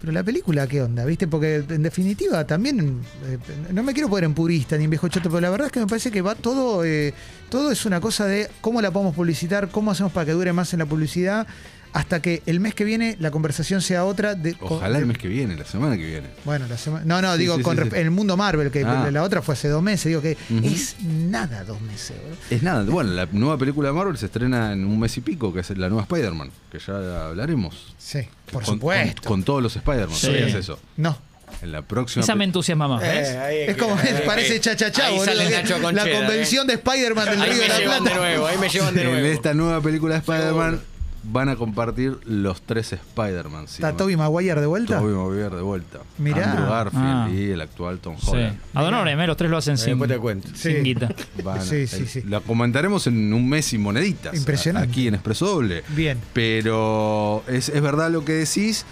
Pero 0.00 0.12
la 0.14 0.24
película, 0.24 0.66
¿qué 0.66 0.80
onda? 0.82 1.04
¿Viste? 1.04 1.28
Porque 1.28 1.56
en 1.68 1.82
definitiva 1.82 2.44
también, 2.46 3.00
eh, 3.28 3.38
no 3.72 3.82
me 3.82 3.92
quiero 3.92 4.08
poner 4.08 4.24
en 4.24 4.32
purista 4.34 4.76
ni 4.78 4.84
en 4.84 4.90
viejo 4.90 5.06
choto, 5.08 5.28
pero 5.28 5.40
la 5.42 5.50
verdad 5.50 5.66
es 5.66 5.72
que 5.72 5.78
me 5.80 5.86
parece 5.86 6.10
que 6.10 6.22
va 6.22 6.34
todo, 6.34 6.84
eh, 6.86 7.12
todo 7.50 7.70
es 7.70 7.84
una 7.84 8.00
cosa 8.00 8.24
de 8.24 8.48
cómo 8.62 8.80
la 8.80 8.90
podemos 8.90 9.14
publicitar, 9.14 9.68
cómo 9.68 9.90
hacemos 9.90 10.10
para 10.10 10.24
que 10.24 10.32
dure 10.32 10.54
más 10.54 10.72
en 10.72 10.78
la 10.78 10.86
publicidad, 10.86 11.46
hasta 11.92 12.20
que 12.22 12.42
el 12.46 12.60
mes 12.60 12.74
que 12.74 12.84
viene 12.84 13.16
la 13.20 13.30
conversación 13.30 13.80
sea 13.82 14.04
otra. 14.04 14.34
De, 14.34 14.54
Ojalá 14.60 14.98
el 14.98 15.06
mes 15.06 15.18
que 15.18 15.28
viene, 15.28 15.56
la 15.56 15.64
semana 15.64 15.96
que 15.96 16.06
viene. 16.06 16.28
bueno, 16.44 16.66
la 16.68 16.78
semana. 16.78 17.04
No, 17.04 17.20
no, 17.20 17.32
Sí, 17.34 17.40
digo, 17.40 17.56
sí, 17.56 17.62
con 17.62 17.76
sí, 17.76 17.82
el 17.96 18.10
mundo 18.10 18.36
Marvel, 18.36 18.70
que 18.70 18.84
Ah. 18.84 19.10
la 19.10 19.22
otra 19.22 19.42
fue 19.42 19.54
hace 19.54 19.68
dos 19.68 19.82
meses, 19.82 20.06
digo 20.06 20.20
que 20.22 20.36
es 20.64 20.96
nada 21.02 21.64
dos 21.64 21.80
meses, 21.80 22.16
boludo. 22.22 22.36
Es 22.50 22.62
nada, 22.62 22.82
bueno, 22.84 23.10
la 23.12 23.26
nueva 23.32 23.58
película 23.58 23.88
de 23.88 23.94
Marvel 23.94 24.16
se 24.18 24.26
estrena 24.26 24.72
en 24.72 24.84
un 24.84 24.98
mes 25.00 25.16
y 25.16 25.20
pico, 25.20 25.52
que 25.52 25.60
es 25.60 25.70
la 25.76 25.88
nueva 25.88 26.02
Spider-Man, 26.02 26.50
que 26.70 26.78
ya 26.78 27.26
hablaremos. 27.26 27.94
Sí, 27.98 28.20
por 28.52 28.64
Con- 28.64 28.74
supuesto. 28.74 29.22
Con, 29.22 29.28
con 29.28 29.42
todos 29.44 29.62
los 29.62 29.76
Spider-Man, 29.76 30.16
Sí. 30.16 30.26
¿sabías 30.26 30.54
eso? 30.54 30.78
No. 30.96 31.18
En 31.62 31.72
la 31.72 31.82
próxima. 31.82 32.22
Esa 32.22 32.36
me 32.36 32.44
entusiasma 32.44 32.86
más, 32.86 33.02
¿ves? 33.02 33.28
Eh, 33.28 33.70
Es 33.70 33.76
como, 33.76 33.96
parece 34.26 34.60
Ahí 35.02 35.18
boludo. 35.18 35.50
Nacho 35.50 35.78
La 35.92 36.08
convención 36.08 36.66
de 36.68 36.74
Spider-Man 36.74 37.24
del 37.28 37.42
Ahí 37.42 37.50
Río 37.50 37.62
de 37.62 37.68
la 37.68 37.78
llevan 37.78 38.04
de 38.04 38.10
Plata. 38.10 38.16
nuevo, 38.26 38.46
ahí 38.46 38.58
me 38.58 38.68
llevan 38.68 38.94
de 38.94 39.02
en 39.02 39.10
nuevo. 39.10 39.26
esta 39.26 39.52
nueva 39.54 39.80
película 39.80 40.14
de 40.14 40.20
Spider-Man 40.20 40.80
van 41.22 41.48
a 41.50 41.56
compartir 41.56 42.18
los 42.24 42.62
tres 42.62 42.92
Spider-Man. 42.94 43.68
sí, 43.68 43.74
¿Está 43.74 43.92
¿no? 43.92 43.96
Tobey 43.98 44.16
Maguire 44.16 44.60
de 44.60 44.66
vuelta? 44.66 44.98
Tobey 45.00 45.14
Maguire 45.14 45.54
de 45.56 45.62
vuelta. 45.62 45.98
Mirá. 46.18 46.50
Andrew 46.52 46.68
Garfield 46.68 47.04
Ah. 47.04 47.28
y 47.30 47.50
el 47.50 47.60
actual 47.60 47.98
Tom 47.98 48.16
Sí. 48.18 48.30
Holland. 48.30 48.58
Ad 48.74 48.86
honorem, 48.86 49.20
¿eh? 49.20 49.26
los 49.26 49.36
tres 49.36 49.50
lo 49.50 49.56
hacen 49.58 49.76
sin, 49.76 49.98
te 50.00 50.18
cuento. 50.18 50.48
sin 50.54 50.76
Sí. 50.76 50.82
guita. 50.82 51.14
Van 51.44 51.58
a- 51.58 51.60
Sí, 51.62 51.86
sí, 51.86 52.06
sí. 52.06 52.22
La 52.22 52.40
comentaremos 52.40 53.06
en 53.06 53.32
un 53.34 53.48
mes 53.48 53.72
y 53.72 53.78
moneditas. 53.78 54.34
Impresionante. 54.34 54.88
Aquí 54.88 55.08
en 55.08 55.14
Expreso 55.14 55.46
Doble. 55.46 55.82
Bien. 55.90 56.18
Pero 56.32 57.42
es, 57.48 57.68
es 57.68 57.82
verdad 57.82 58.10
lo 58.10 58.24
que 58.24 58.32
decís. 58.32 58.86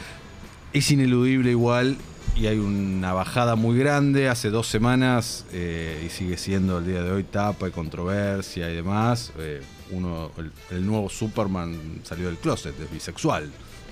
Es 0.72 0.90
ineludible 0.90 1.50
igual. 1.50 1.96
Y 2.36 2.46
hay 2.46 2.58
una 2.58 3.14
bajada 3.14 3.56
muy 3.56 3.76
grande. 3.78 4.28
Hace 4.28 4.50
dos 4.50 4.66
semanas. 4.68 5.46
eh, 5.52 6.04
y 6.06 6.10
sigue 6.10 6.36
siendo 6.36 6.78
el 6.78 6.86
día 6.86 7.02
de 7.02 7.10
hoy 7.10 7.24
tapa 7.24 7.68
y 7.68 7.70
controversia 7.70 8.70
y 8.70 8.74
demás. 8.76 9.32
eh, 9.38 9.62
uno, 9.90 10.30
el, 10.38 10.50
el 10.70 10.86
nuevo 10.86 11.08
Superman 11.08 12.00
salió 12.04 12.26
del 12.26 12.36
closet, 12.38 12.78
es 12.80 12.90
bisexual. 12.90 13.50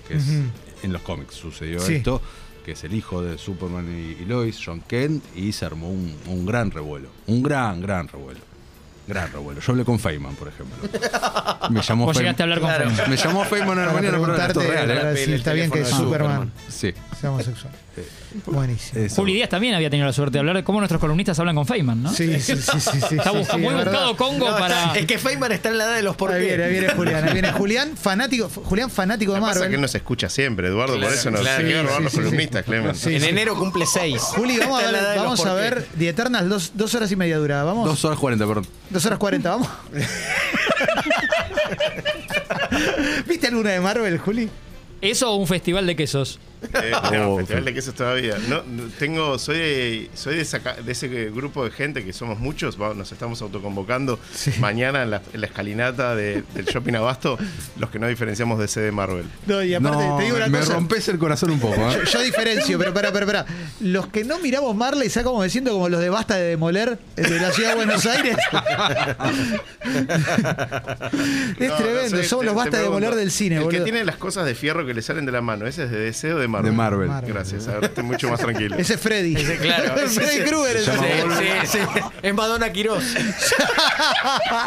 Que 0.09 0.15
es, 0.17 0.25
Ujú. 0.25 0.43
en 0.85 0.93
los 0.93 1.03
cómics 1.03 1.35
sucedió 1.35 1.81
Sí. 1.81 1.95
esto. 1.97 2.21
Que 2.65 2.73
es 2.73 2.83
el 2.85 2.95
hijo 2.95 3.23
de 3.23 3.39
Superman 3.39 3.87
y, 3.89 4.23
y 4.23 4.25
Lois, 4.27 4.59
John 4.65 4.81
Kent. 4.81 5.23
Y 5.37 5.53
se 5.53 5.65
armó 5.65 5.89
un, 5.91 6.17
un 6.27 6.45
gran 6.47 6.71
revuelo. 6.71 7.09
Un 7.29 7.43
gran, 7.43 7.81
gran 7.81 8.09
revuelo. 8.09 8.41
Gran 9.09 9.31
revuelo. 9.33 9.61
Yo 9.61 9.71
hablé 9.71 9.85
con 9.85 10.01
Feynman, 10.01 10.35
por 10.35 10.49
ejemplo. 10.49 10.77
Me 11.71 11.81
llamó 11.81 12.07
Vos 12.07 12.17
Feynman. 12.17 12.35
llegaste 12.37 12.43
a 12.43 12.45
hablar 12.45 12.61
con 12.61 12.69
Claro. 12.71 12.85
Feynman. 12.91 13.11
Me 13.11 13.17
llamó 13.17 13.45
Feynman 13.45 13.79
en 13.79 13.87
la 13.87 13.93
mañana, 13.93 14.19
pero 14.19 14.37
esto 14.37 14.61
es 14.61 14.67
preguntarte 14.67 14.69
real, 14.87 14.91
¿eh? 14.91 15.01
para 15.01 15.17
si 15.17 15.33
está 15.33 15.53
bien 15.53 15.71
que 15.71 15.81
es 15.83 15.87
de 15.91 15.93
Superman. 15.95 16.53
Sí. 16.69 16.93
Sea 17.21 17.31
homosexual. 17.31 17.73
Buenísimo. 18.45 19.03
Eso. 19.07 19.17
Juli 19.23 19.33
Díaz 19.35 19.49
también 19.49 19.75
había 19.75 19.89
tenido 19.89 20.07
la 20.07 20.13
suerte 20.13 20.35
de 20.35 20.41
hablar 20.41 20.55
de 20.57 20.65
cómo 20.65 20.81
nuestros 20.81 21.01
columnistas 21.01 21.39
hablan 21.39 21.57
con 21.57 21.67
Feynman, 21.67 22.03
¿no? 22.03 22.13
Sí, 22.13 22.39
sí, 22.41 22.57
sí, 22.57 22.79
sí, 22.79 22.91
sí. 23.09 23.17
Está 23.17 23.31
sí, 23.31 23.37
busca- 23.39 23.53
sí, 23.55 23.59
muy 23.59 23.73
verdad. 23.75 23.93
buscado 23.93 24.17
Congo 24.19 24.51
No, 24.51 24.59
para. 24.59 24.85
está- 24.89 24.99
es 24.99 25.07
que 25.07 25.19
Feynman 25.19 25.53
está 25.53 25.71
en 25.71 25.79
la 25.79 25.85
edad 25.85 25.97
de 25.97 26.03
los 26.03 26.15
por 26.17 26.31
Ahí 26.33 26.45
viene, 26.45 26.65
ahí 26.65 26.73
viene 26.73 26.89
Julián, 26.91 27.25
ahí 27.25 27.33
viene 27.33 27.53
Julián, 27.53 27.97
fanático, 27.97 28.51
Julián 28.51 28.91
fanático 28.91 29.33
de 29.33 29.39
que 29.39 29.41
pasa 29.41 29.55
Marvel. 29.55 29.69
que 29.71 29.75
él 29.77 29.81
nos 29.81 29.95
escucha 29.95 30.29
siempre, 30.29 30.69
Eduardo, 30.69 30.97
Claro, 30.97 31.09
por 31.09 31.19
eso 31.19 31.31
nos 31.31 31.41
claro, 31.41 31.67
robar 31.83 31.97
sí, 31.97 32.03
los 32.03 32.13
sí, 32.13 32.19
columnistas, 32.19 32.65
Clemen. 32.65 32.95
Sí, 32.95 33.15
en 33.17 33.25
enero 33.25 33.57
cumple 33.57 33.87
seis. 33.87 34.21
Juli, 34.21 34.59
vamos 34.59 34.83
a 34.83 34.91
ver, 34.91 35.03
vamos 35.17 35.47
a 35.47 35.55
ver 35.55 35.87
The 35.99 36.09
Eternals, 36.11 36.49
dos, 36.51 36.73
dos 36.75 36.95
horas 36.95 37.11
y 37.11 37.17
media 37.17 37.39
dura, 37.39 37.65
vamos. 37.65 37.89
Dos 37.89 38.05
horas 38.05 38.19
40, 38.19 38.47
perdón. 38.47 38.67
Dos 38.91 39.07
horas 39.07 39.19
cuarenta, 39.19 39.51
vamos. 39.53 39.69
¿Viste 43.27 43.47
alguna 43.49 43.71
de 43.71 43.81
Marvel, 43.81 44.19
Juli? 44.19 44.49
¿Eso 45.01 45.31
o 45.31 45.37
un 45.37 45.47
festival 45.47 45.87
de 45.87 45.97
quesos? 45.97 46.39
Eh, 46.75 46.93
no, 47.13 47.35
Oh, 47.35 47.39
festival 47.39 47.65
de 47.65 47.75
quesos 47.75 47.95
todavía. 47.95 48.37
No, 48.49 48.63
tengo, 48.99 49.39
soy 49.39 49.59
de, 49.59 50.11
soy 50.15 50.37
de, 50.37 50.43
esa 50.43 50.59
de 50.59 50.93
ese 50.93 51.09
grupo 51.31 51.65
de 51.65 51.71
gente 51.71 52.05
que 52.05 52.13
somos 52.13 52.39
muchos, 52.39 52.79
nos 52.79 53.11
estamos 53.13 53.43
autoconvocando 53.43 54.19
Sí. 54.35 54.53
mañana 54.61 55.03
en 55.03 55.11
la, 55.11 55.23
en 55.33 55.41
la 55.41 55.47
escalinata 55.47 56.15
de- 56.15 56.43
del 56.55 56.65
Shopping 56.67 56.95
Abasto, 56.95 57.39
los 57.79 57.91
que 57.91 57.99
no 57.99 58.07
diferenciamos 58.09 58.59
de 58.59 58.69
CD 58.69 58.93
Marvel. 58.93 59.25
No, 59.47 59.63
y 59.63 59.75
aparte 59.75 60.05
No, 60.07 60.17
te 60.19 60.25
digo 60.25 60.37
una 60.37 60.47
me 60.49 60.59
cosa. 60.61 60.75
rompes 60.75 61.09
el 61.09 61.19
corazón 61.19 61.51
un 61.51 61.61
poco, 61.61 61.75
¿eh? 61.91 61.95
Yo, 61.95 62.03
yo 62.05 62.21
diferencio, 62.23 62.79
pero 62.79 62.93
para, 62.95 63.13
para, 63.13 63.27
para. 63.27 63.47
Los 63.81 64.07
que 64.09 64.25
no 64.25 64.39
miramos 64.39 64.75
Marley, 64.75 65.11
¿sabes 65.11 65.27
cómo 65.27 65.41
me 65.41 65.49
siento? 65.51 65.73
Como 65.73 65.89
los 65.89 66.01
de 66.01 66.09
Basta 66.11 66.37
de 66.37 66.45
Demoler 66.51 66.99
de 67.17 67.41
la 67.41 67.51
ciudad 67.53 67.71
de 67.71 67.75
Buenos 67.77 68.07
Aires. 68.07 68.37
es 71.59 71.69
No, 71.69 71.77
tremendo, 71.77 72.23
somos 72.25 72.41
te- 72.41 72.47
los 72.47 72.55
Basta 72.55 72.77
de 72.79 72.83
Demoler 72.85 73.15
del 73.15 73.31
cine, 73.31 73.57
El 73.57 73.63
boludo. 73.65 73.79
que 73.79 73.85
tiene 73.85 74.05
las 74.05 74.17
cosas 74.17 74.45
de 74.47 74.55
fierro 74.55 74.87
que 74.87 74.95
le 74.95 75.03
salen 75.03 75.27
de 75.27 75.33
la 75.33 75.41
mano, 75.41 75.67
¿ese 75.67 75.85
es 75.85 75.91
de 75.91 75.99
DC 75.99 76.33
o 76.35 76.39
de 76.47 76.49
Marvel? 76.53 76.71
De 76.71 76.77
Marvel. 76.77 77.09
Marvel. 77.09 77.33
Gracias, 77.35 77.69
ahora 77.69 77.87
estoy 77.87 78.05
mucho 78.05 78.31
más 78.31 78.41
tranquilo. 78.41 78.77
Ese 78.77 78.95
es 78.95 79.01
Freddy. 79.01 79.35
claro, 79.35 79.97
ese 80.05 80.21
Freddy 80.21 80.37
es- 80.39 80.49
Krueger. 80.51 80.79
Sí, 80.81 80.91
sí, 81.67 81.79
sí. 81.79 82.01
Es 82.23 82.35
Madonna 82.35 82.71
Quirós. 82.73 83.05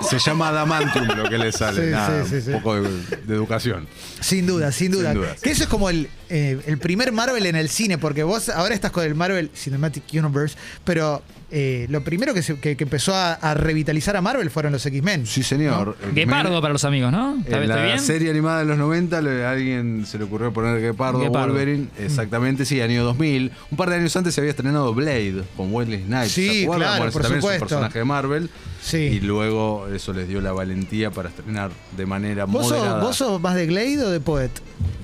Se 0.09 0.19
llama 0.19 0.49
Adamantium 0.49 1.07
lo 1.07 1.29
que 1.29 1.37
le 1.37 1.51
sale. 1.51 1.85
Sí, 1.85 1.91
Nada, 1.91 2.23
sí, 2.25 2.29
sí, 2.29 2.41
sí. 2.41 2.51
Un 2.51 2.61
poco 2.61 2.81
de, 2.81 2.89
de 3.25 3.35
educación. 3.35 3.87
Sin 4.19 4.45
duda, 4.47 4.71
sin 4.71 4.91
duda. 4.91 5.11
Sin 5.11 5.21
duda. 5.21 5.35
Que 5.41 5.51
eso 5.51 5.63
es 5.63 5.69
como 5.69 5.89
el, 5.89 6.09
eh, 6.29 6.59
el 6.65 6.77
primer 6.77 7.11
Marvel 7.11 7.45
en 7.45 7.55
el 7.55 7.69
cine, 7.69 7.97
porque 7.97 8.23
vos 8.23 8.49
ahora 8.49 8.73
estás 8.73 8.91
con 8.91 9.03
el 9.03 9.15
Marvel 9.15 9.51
Cinematic 9.55 10.03
Universe, 10.13 10.55
pero 10.83 11.21
eh, 11.51 11.87
lo 11.89 12.03
primero 12.03 12.33
que, 12.33 12.41
se- 12.43 12.59
que- 12.59 12.75
que 12.77 12.83
empezó 12.83 13.13
a, 13.15 13.33
a 13.33 13.53
revitalizar 13.53 14.15
a 14.15 14.21
Marvel 14.21 14.49
fueron 14.51 14.71
los 14.71 14.85
X-Men. 14.85 15.25
Sí, 15.25 15.43
señor. 15.43 15.97
Guepardo 16.13 16.61
para 16.61 16.73
los 16.73 16.83
amigos, 16.85 17.11
¿no? 17.11 17.37
¿Está 17.39 17.57
En 17.61 17.69
la 17.69 17.77
bien? 17.83 17.99
serie 17.99 18.29
animada 18.29 18.59
de 18.59 18.65
los 18.65 18.77
90 18.77 19.21
le- 19.21 19.45
a 19.45 19.51
alguien 19.51 20.05
se 20.05 20.17
le 20.17 20.25
ocurrió 20.25 20.51
poner 20.53 20.79
Guepardo, 20.81 21.19
Guepardo. 21.19 21.47
Wolverine. 21.53 21.68
Exactamente, 21.99 22.65
sí, 22.65 22.81
año 22.81 23.03
2000. 23.03 23.51
Un 23.71 23.77
par 23.77 23.89
de 23.89 23.95
años 23.97 24.15
antes 24.15 24.33
se 24.33 24.41
había 24.41 24.51
estrenado 24.51 24.93
Blade 24.93 25.43
con 25.57 25.73
Wesley 25.73 26.03
Snipes. 26.03 26.31
Sí, 26.31 26.47
¿se 26.47 26.63
acuerdan? 26.63 26.79
claro, 26.87 26.97
Bueno, 26.99 27.11
por 27.13 27.21
también 27.21 27.37
es 27.39 27.43
supuesto. 27.43 27.63
un 27.65 27.69
personaje 27.69 27.99
de 27.99 28.05
Marvel. 28.05 28.49
Sí. 28.81 28.97
Y 28.97 29.19
luego 29.19 29.87
eso 29.93 30.13
les 30.13 30.27
dio 30.27 30.39
la 30.41 30.51
valentía 30.53 31.11
para 31.11 31.29
estrenar 31.29 31.69
de 31.97 32.05
manera 32.05 32.45
¿Vos 32.45 32.67
sos, 32.67 32.77
moderada. 32.77 33.03
vos 33.03 33.15
sos 33.15 33.41
más 33.41 33.55
de 33.55 33.65
Glade 33.67 33.99
o 34.05 34.09
de 34.09 34.19
Poet? 34.21 34.51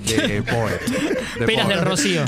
de 0.06 0.42
Poet. 0.42 0.80
De 1.38 1.46
Peras 1.46 1.64
Poet. 1.66 1.76
del 1.76 1.84
Rocío. 1.84 2.24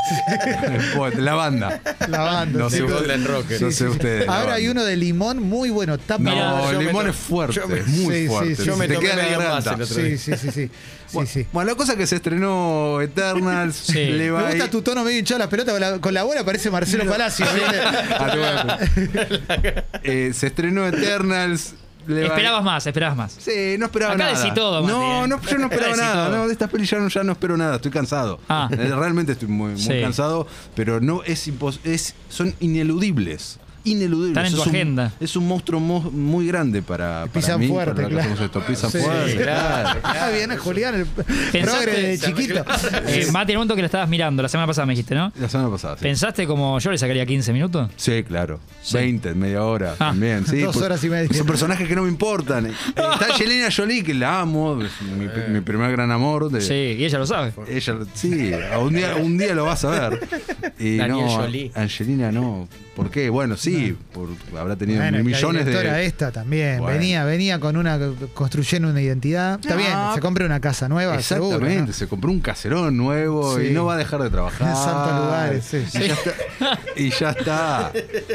Poet, 0.97 1.15
la 1.17 1.35
banda. 1.35 1.81
La 2.09 2.19
banda. 2.21 2.59
No 2.59 2.71
sí. 2.71 2.77
sé, 2.77 2.83
Golden 2.83 3.25
Rocket. 3.25 3.61
no 3.61 3.71
sé 3.71 3.89
ustedes. 3.89 4.29
Ahora 4.29 4.55
hay 4.55 4.69
uno 4.69 4.85
de 4.85 4.97
limón 4.97 5.43
muy 5.43 5.71
bueno. 5.71 5.97
Tapa. 5.99 6.23
No, 6.23 6.71
el 6.71 6.79
me 6.79 6.85
limón 6.85 7.09
es 7.09 7.17
fuerte, 7.17 7.55
yo 7.57 7.69
me- 7.69 7.79
es 7.79 7.87
muy 7.89 8.27
fuerte. 8.27 8.65
Yo 8.65 8.77
me 8.77 8.89
te 8.89 8.99
queda 8.99 9.13
en 9.13 9.33
la 9.33 9.39
garganta. 9.39 9.87
Sí, 9.87 10.19
sí, 10.19 10.33
sí, 10.37 10.51
sí. 10.53 10.71
Bueno, 11.13 11.29
sí. 11.33 11.47
bueno, 11.53 11.71
la 11.71 11.77
cosa 11.77 11.93
es 11.93 11.99
que 11.99 12.07
se 12.07 12.17
estrenó 12.17 13.01
Eternals. 13.01 13.77
Sí. 13.89 14.07
le 14.07 14.31
va 14.31 14.41
Me 14.41 14.49
gusta 14.51 14.65
ahí- 14.65 14.71
tu 14.71 14.83
tono 14.83 15.05
medio 15.05 15.19
hinchado 15.19 15.39
las 15.39 15.49
pelotas 15.49 15.73
con 15.73 15.81
la, 15.81 15.99
con 15.99 16.15
la 16.15 16.23
bola, 16.25 16.45
parece 16.45 16.71
Marcelo 16.71 17.05
Palacio. 17.11 17.47
¿viste? 17.55 17.81
Ah, 17.81 18.79
Eh, 20.03 20.33
se 20.35 20.47
estrenó 20.49 20.87
Eternals. 20.87 21.75
le 22.07 22.23
va- 22.23 22.29
Esperabas 22.29 22.65
más, 22.65 22.87
esperabas 22.87 23.17
más. 23.17 23.37
Sí, 23.39 23.77
no 23.79 23.87
esperaba 23.87 24.15
Acá 24.15 24.25
nada. 24.33 24.39
decí 24.43 24.55
todo, 24.55 24.87
no, 24.87 25.25
¿eh? 25.25 25.29
no, 25.29 25.41
yo 25.43 25.59
no 25.59 25.65
esperaba 25.67 25.97
nada. 25.97 26.29
No, 26.31 26.47
de 26.47 26.53
estas 26.53 26.71
pelis 26.71 26.91
ya 26.91 26.99
no, 26.99 27.09
ya 27.09 27.23
no 27.23 27.33
espero 27.33 27.57
nada. 27.57 27.77
Estoy 27.77 27.91
cansado. 27.91 28.41
Ah. 28.49 28.69
Eh, 28.73 28.93
Realmente 28.97 29.33
estoy 29.33 29.49
muy, 29.49 29.73
muy 29.73 29.81
Sí. 29.83 30.01
cansado. 30.01 30.47
Pero 30.75 31.01
no 31.01 31.23
es, 31.25 31.49
impos- 31.49 31.81
es 31.85 32.15
Son 32.29 32.55
ineludibles. 32.61 33.59
Ineludibles. 33.85 34.31
Están 34.31 34.47
en 34.47 34.53
tu 34.53 34.61
es 34.61 34.67
un- 34.67 34.75
agenda. 34.75 35.13
es 35.21 35.37
un 35.37 35.47
monstruo 35.49 35.81
mo- 35.81 36.11
muy 36.11 36.47
grande 36.47 36.83
para, 36.83 37.21
para 37.27 37.33
Pisan 37.33 37.61
mí. 37.61 37.69
fuerte, 37.69 37.95
para 38.03 38.09
claro. 38.09 38.45
esto. 38.45 38.61
Pisan 38.67 38.91
Sí, 38.91 38.99
fuerte, 38.99 39.37
claro. 39.37 40.01
claro. 40.01 40.01
Ah, 40.21 40.31
bien, 40.31 40.57
Julián, 40.59 40.95
el 40.95 41.07
progre 41.65 41.93
de 42.03 42.19
chiquito. 42.19 42.65
Eh, 43.07 43.27
Mati, 43.33 43.53
en 43.53 43.55
el 43.55 43.57
momento 43.59 43.75
que 43.75 43.83
lo 43.83 43.87
estabas 43.87 44.09
mirando, 44.09 44.43
la 44.43 44.49
semana 44.49 44.67
pasada 44.67 44.87
me 44.87 44.93
dijiste, 44.93 45.15
¿no? 45.15 45.33
La 45.39 45.49
semana 45.49 45.71
pasada. 45.71 45.97
sí. 45.97 46.03
¿Pensaste 46.03 46.47
como 46.47 46.79
yo 46.79 46.91
le 46.91 46.99
sacaría 46.99 47.25
15 47.25 47.53
minutos? 47.53 47.91
Sí, 47.97 48.23
claro. 48.25 48.61
Sí. 48.83 48.97
20, 48.97 49.35
media 49.35 49.63
hora 49.65 49.93
Ah. 49.99 50.09
también. 50.11 50.47
Sí, 50.47 50.61
Dos 50.61 50.75
pues, 50.75 50.85
horas 50.85 51.03
y 51.05 51.09
media. 51.09 51.29
Son 51.37 51.47
personajes 51.47 51.87
que 51.89 51.95
no 51.95 52.03
me 52.03 52.09
importan. 52.09 52.67
Eh, 52.67 52.73
Está 52.89 53.27
Angelina 53.33 53.69
Jolie, 53.75 54.03
que 54.03 54.15
la 54.15 54.41
amo, 54.41 54.77
mi, 54.77 55.29
mi 55.49 55.61
primer 55.61 55.91
gran 55.93 56.11
amor. 56.11 56.51
de- 56.51 56.61
Sí, 56.61 56.97
y 56.99 57.05
ella 57.05 57.19
lo 57.19 57.27
sabe. 57.27 57.53
Ella, 57.69 57.97
sí, 58.15 58.53
un 58.81 58.93
día, 58.95 59.17
un 59.17 59.39
día 59.39 59.55
lo 59.55 59.65
vas 59.65 59.85
a 59.85 59.91
ver. 60.09 60.29
Y 60.79 60.97
Daniel 60.97 61.27
no, 61.27 61.31
Jolie. 61.31 61.71
Angelina 61.75 62.31
no. 62.33 62.69
¿Por 62.95 63.11
qué? 63.11 63.29
Bueno, 63.31 63.57
sí, 63.57 63.68
por, 64.13 64.29
habrá 64.59 64.77
tenido 64.77 65.01
Bueno, 65.01 65.19
mil 65.19 65.31
la 65.33 65.37
millones 65.39 65.67
directora 65.67 65.97
de. 65.97 66.07
esta 66.07 66.31
también. 66.33 66.79
Bueno. 66.79 66.99
Venía, 66.99 67.25
venía 67.25 67.59
con 67.61 67.77
una 67.77 67.99
construyendo 68.35 68.89
una 68.89 69.01
identidad. 69.01 69.59
Está 69.61 69.77
bien, 69.77 69.93
se 70.15 70.21
compre 70.21 70.45
una 70.45 70.61
casa 70.61 70.89
nueva, 70.89 71.21
seguro. 71.23 71.57
Exactamente, 71.57 71.89
¿no? 71.89 71.93
se 71.93 72.07
compró 72.09 72.31
un 72.31 72.41
caserón 72.41 72.97
nuevo 72.97 73.59
Sí. 73.59 73.67
y 73.67 73.71
no 73.71 73.85
va 73.85 73.95
a 73.95 73.97
dejar 73.97 74.23
de 74.23 74.31
trabajar. 74.31 74.69
En 74.69 74.75
santos 74.77 75.25
lugares, 75.25 75.65
sí. 75.65 75.85
Y 75.99 76.07
ya 76.09 76.15
está. 76.15 76.33
Y 76.97 77.11
ya 77.11 77.31
está. 77.31 77.93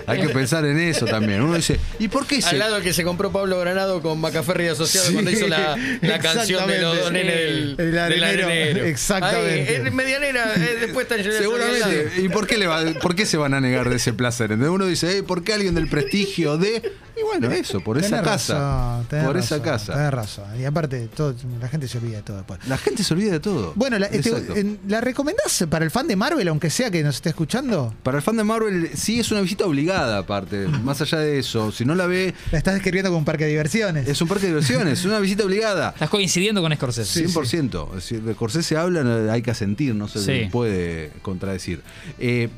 Hay 0.08 0.22
que 0.22 0.30
pensar 0.30 0.66
en 0.66 0.80
eso 0.80 1.06
también. 1.06 1.42
Uno 1.42 1.56
dice, 1.56 1.80
¿y 2.00 2.08
por 2.08 2.25
qué 2.28 2.42
se 2.42 2.50
Al 2.50 2.60
lado 2.60 2.82
que 2.82 2.94
se 2.94 3.04
compró 3.04 3.32
Pablo 3.32 3.60
Granado 3.60 4.02
con 4.02 4.20
Macaferri 4.20 4.68
Asociado 4.68 5.08
Sí, 5.08 5.13
cuando 5.13 5.32
hizo 5.32 5.48
la, 5.48 5.75
la 6.02 6.20
canción 6.20 6.68
de 6.68 6.82
los 6.82 7.12
nenes 7.12 7.36
del, 7.36 7.75
El 7.78 7.92
del 7.92 8.24
arenero, 8.24 8.86
exactamente. 8.86 9.70
Ahí, 9.70 9.75
en 9.88 9.96
medianera, 9.96 10.54
eh, 10.56 10.78
después 10.82 11.06
está 11.06 11.18
lado. 11.18 11.38
Seguramente. 11.40 12.12
¿Y 12.22 12.30
por 12.30 12.48
qué, 12.48 12.58
le 12.58 12.68
va- 12.68 12.84
por 13.02 13.16
qué 13.16 13.25
se 13.25 13.38
van 13.38 13.54
a 13.54 13.62
negar 13.62 13.90
de 13.90 13.96
ese 13.98 14.13
placer? 14.13 14.52
Entonces 14.52 14.74
uno 14.74 14.86
dice, 14.86 15.23
"Eh, 15.24 15.27
¿por 15.27 15.44
qué 15.44 15.53
alguien 15.53 15.75
del 15.75 15.88
prestigio 15.89 16.58
de.? 16.58 16.94
Y 17.15 17.22
bueno, 17.22 17.51
eso, 17.51 17.80
por 17.80 18.00
esa 18.00 18.10
Tenés 18.10 18.24
casa. 18.24 19.03
razón, 19.12 19.25
por 19.27 19.38
esa 19.38 19.62
casa. 19.62 19.94
Tenés 19.94 20.12
razón. 20.12 20.46
Y 20.60 20.65
aparte, 20.65 21.08
todo, 21.15 21.36
la 21.62 21.68
gente 21.68 21.88
se 21.88 22.00
olvida 22.00 22.18
de 22.18 22.24
todo 22.24 22.38
después. 22.38 22.60
La 22.68 22.75
gente 22.80 23.03
se 23.03 23.13
olvida 23.13 23.34
de 23.34 23.39
todo. 23.39 23.72
Bueno, 23.75 24.00
la, 24.00 24.08
este, 24.08 24.30
Exacto. 24.30 24.56
en- 24.56 24.80
¿la 24.88 25.00
recomendás 25.00 25.63
para 25.70 25.86
el 25.86 25.92
fan 25.92 26.08
de 26.08 26.15
Marvel, 26.15 26.48
aunque 26.48 26.72
sea 26.72 26.89
que 26.89 27.03
nos 27.03 27.15
esté 27.18 27.30
escuchando? 27.30 27.94
Para 28.01 28.18
el 28.18 28.24
fan 28.24 28.36
de 28.36 28.44
Marvel, 28.44 28.89
sí 28.96 29.20
es 29.20 29.30
una 29.32 29.42
visita 29.42 29.63
obligada, 29.65 30.18
aparte. 30.18 30.68
Más 30.84 31.01
allá 31.01 31.20
de 31.20 31.38
eso, 31.38 31.72
si 31.72 31.86
no 31.86 31.94
la 31.94 32.08
ve, 32.08 32.34
La 32.51 32.58
estás 32.58 32.74
describiendo 32.74 33.12
como 33.12 33.20
un 33.20 33.25
parque 33.25 33.44
de 33.44 33.51
diversiones. 33.51 34.08
es 34.08 34.20
un 34.20 34.27
parque 34.27 34.48
de 34.48 34.53
diversiones, 34.53 34.98
es 35.00 35.06
una 35.06 35.20
visita 35.20 35.44
obligada. 35.46 35.89
Estás 35.89 36.10
coincidiendo 36.10 36.63
con 36.63 36.74
Scorsese. 36.74 37.27
100%. 37.27 37.89
Es 37.89 37.96
decir, 37.96 38.24
de 38.24 38.34
Corsés 38.34 38.72
habla, 38.72 39.32
hay 39.32 39.44
que 39.44 39.51
asentir, 39.51 39.94
no 39.94 40.08
se 40.08 40.20
Sí. 40.20 40.50
puede 40.51 41.12
contradecir. 41.22 41.84
Eh, 42.18 42.50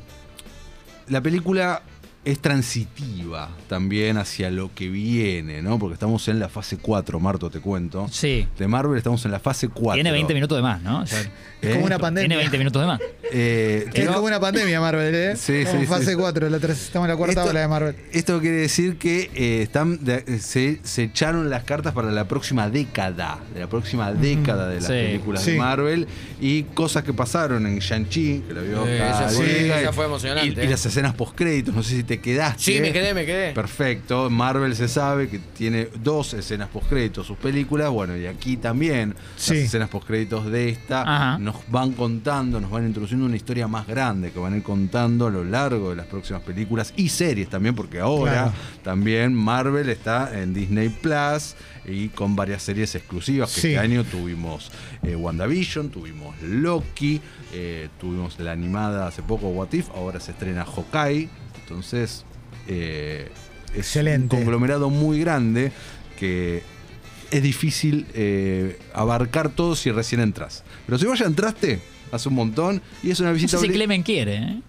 la 1.08 1.20
película 1.20 1.82
es 2.26 2.40
transitiva 2.40 3.48
también 3.68 4.18
hacia 4.18 4.50
lo 4.50 4.74
que 4.74 4.88
viene, 4.88 5.62
¿no? 5.62 5.78
Porque 5.78 5.94
estamos 5.94 6.26
en 6.28 6.38
la 6.38 6.48
fase 6.48 6.76
4, 6.76 7.20
Marto, 7.20 7.50
te 7.50 7.60
cuento. 7.60 8.08
Sí. 8.10 8.46
De 8.58 8.66
Marvel 8.68 8.96
estamos 8.98 9.24
en 9.24 9.30
la 9.30 9.38
fase 9.40 9.68
4. 9.68 9.94
Tiene 9.94 10.10
20 10.12 10.34
minutos 10.34 10.58
de 10.58 10.62
más, 10.62 10.82
¿no? 10.82 11.00
O 11.02 11.06
sea, 11.06 11.20
es 11.62 11.72
como 11.74 11.86
una 11.86 11.98
pandemia. 11.98 12.28
tiene 12.28 12.36
20 12.42 12.58
minutos 12.58 12.82
de 12.82 12.86
más. 12.86 13.00
Eh, 13.32 13.88
Es 13.94 14.06
como 14.08 14.26
una 14.26 14.38
pandemia, 14.40 14.80
Marvel, 14.80 15.14
¿eh? 15.14 15.36
Sí, 15.36 15.64
Como 15.66 15.80
sí, 15.80 15.86
fase 15.86 16.10
sí. 16.12 16.16
4, 16.16 16.48
la 16.50 16.58
tres- 16.58 16.82
estamos 16.82 17.06
en 17.06 17.10
la 17.12 17.16
cuarta 17.16 17.40
Esto- 17.40 17.50
ola 17.50 17.60
de 17.60 17.68
Marvel. 17.68 17.96
Esto 18.12 18.40
quiere 18.40 18.56
decir 18.58 18.98
que 18.98 19.30
eh, 19.34 19.62
están 19.62 20.04
de- 20.04 20.24
eh, 20.26 20.38
se, 20.40 20.80
se 20.82 21.04
echaron 21.04 21.48
las 21.50 21.64
cartas 21.64 21.92
para 21.94 22.10
la 22.10 22.26
próxima 22.28 22.68
década, 22.70 23.38
de 23.54 23.60
la 23.60 23.68
próxima 23.68 24.12
década 24.12 24.68
de 24.68 24.76
las 24.76 24.86
Sí. 24.86 24.92
películas 24.92 25.42
Sí. 25.42 25.52
de 25.52 25.58
Marvel 25.58 26.06
y 26.40 26.62
cosas 26.64 27.02
que 27.04 27.12
pasaron 27.12 27.66
en 27.66 27.78
Shang-Chi, 27.78 28.42
que 28.46 28.54
la 28.54 28.60
vio 28.62 28.86
esa 28.86 29.30
y- 29.32 29.92
fue 29.92 30.04
emocionante, 30.04 30.62
Y, 30.62 30.66
y 30.66 30.68
las 30.68 30.84
escenas 30.86 31.14
post-créditos, 31.14 31.74
no 31.74 31.82
sé 31.82 31.96
si 31.96 32.02
te 32.04 32.15
quedaste. 32.20 32.62
Sí, 32.62 32.80
me 32.80 32.92
quedé, 32.92 33.14
me 33.14 33.24
quedé. 33.26 33.52
Perfecto, 33.52 34.30
Marvel 34.30 34.74
se 34.76 34.88
sabe 34.88 35.28
que 35.28 35.38
tiene 35.38 35.88
dos 36.02 36.34
escenas 36.34 36.68
post-créditos 36.68 37.26
sus 37.26 37.36
películas, 37.38 37.90
bueno, 37.90 38.16
y 38.16 38.26
aquí 38.26 38.56
también 38.56 39.14
Sí. 39.36 39.54
las 39.54 39.64
escenas 39.64 39.88
post-créditos 39.88 40.46
de 40.50 40.68
esta 40.68 41.02
Ajá. 41.02 41.38
nos 41.38 41.56
van 41.70 41.92
contando, 41.92 42.60
nos 42.60 42.70
van 42.70 42.86
introduciendo 42.86 43.26
una 43.26 43.36
historia 43.36 43.66
más 43.68 43.86
grande 43.86 44.30
que 44.32 44.38
van 44.38 44.54
a 44.54 44.56
ir 44.56 44.62
contando 44.62 45.26
a 45.26 45.30
lo 45.30 45.44
largo 45.44 45.90
de 45.90 45.96
las 45.96 46.06
próximas 46.06 46.42
películas 46.42 46.92
y 46.96 47.08
series 47.08 47.48
también, 47.48 47.74
porque 47.74 48.00
ahora 48.00 48.32
Claro. 48.32 48.52
también 48.82 49.34
Marvel 49.34 49.88
está 49.88 50.30
en 50.40 50.52
Disney 50.54 50.88
Plus 50.88 51.54
y 51.84 52.08
con 52.08 52.34
varias 52.34 52.62
series 52.62 52.94
exclusivas 52.94 53.54
que 53.54 53.60
Sí. 53.60 53.66
este 53.68 53.78
año 53.78 54.04
tuvimos 54.04 54.70
eh, 55.02 55.14
WandaVision, 55.14 55.90
tuvimos 55.90 56.34
Loki, 56.42 57.20
eh, 57.52 57.88
tuvimos 58.00 58.38
la 58.40 58.52
animada 58.52 59.06
hace 59.06 59.22
poco 59.22 59.48
What 59.48 59.72
If, 59.72 59.88
ahora 59.90 60.18
se 60.18 60.32
estrena 60.32 60.64
Hawkeye, 60.64 61.28
entonces 61.66 62.24
eh, 62.68 63.28
es 63.72 63.78
Excelente. 63.78 64.36
un 64.36 64.42
conglomerado 64.42 64.88
muy 64.88 65.18
grande 65.20 65.72
que 66.18 66.62
es 67.32 67.42
difícil 67.42 68.06
eh, 68.14 68.78
abarcar 68.94 69.48
todo 69.50 69.74
si 69.74 69.90
recién 69.90 70.20
entras. 70.20 70.62
Pero 70.86 70.98
si 70.98 71.06
vos 71.06 71.18
ya 71.18 71.26
entraste 71.26 71.80
hace 72.12 72.28
un 72.28 72.36
montón 72.36 72.80
y 73.02 73.10
es 73.10 73.18
una 73.20 73.30
No 73.30 73.34
visita 73.34 73.58
sé 73.58 73.66
si 73.66 73.72
Clemen 73.72 74.02
quiere, 74.04 74.36
¿eh? 74.36 74.60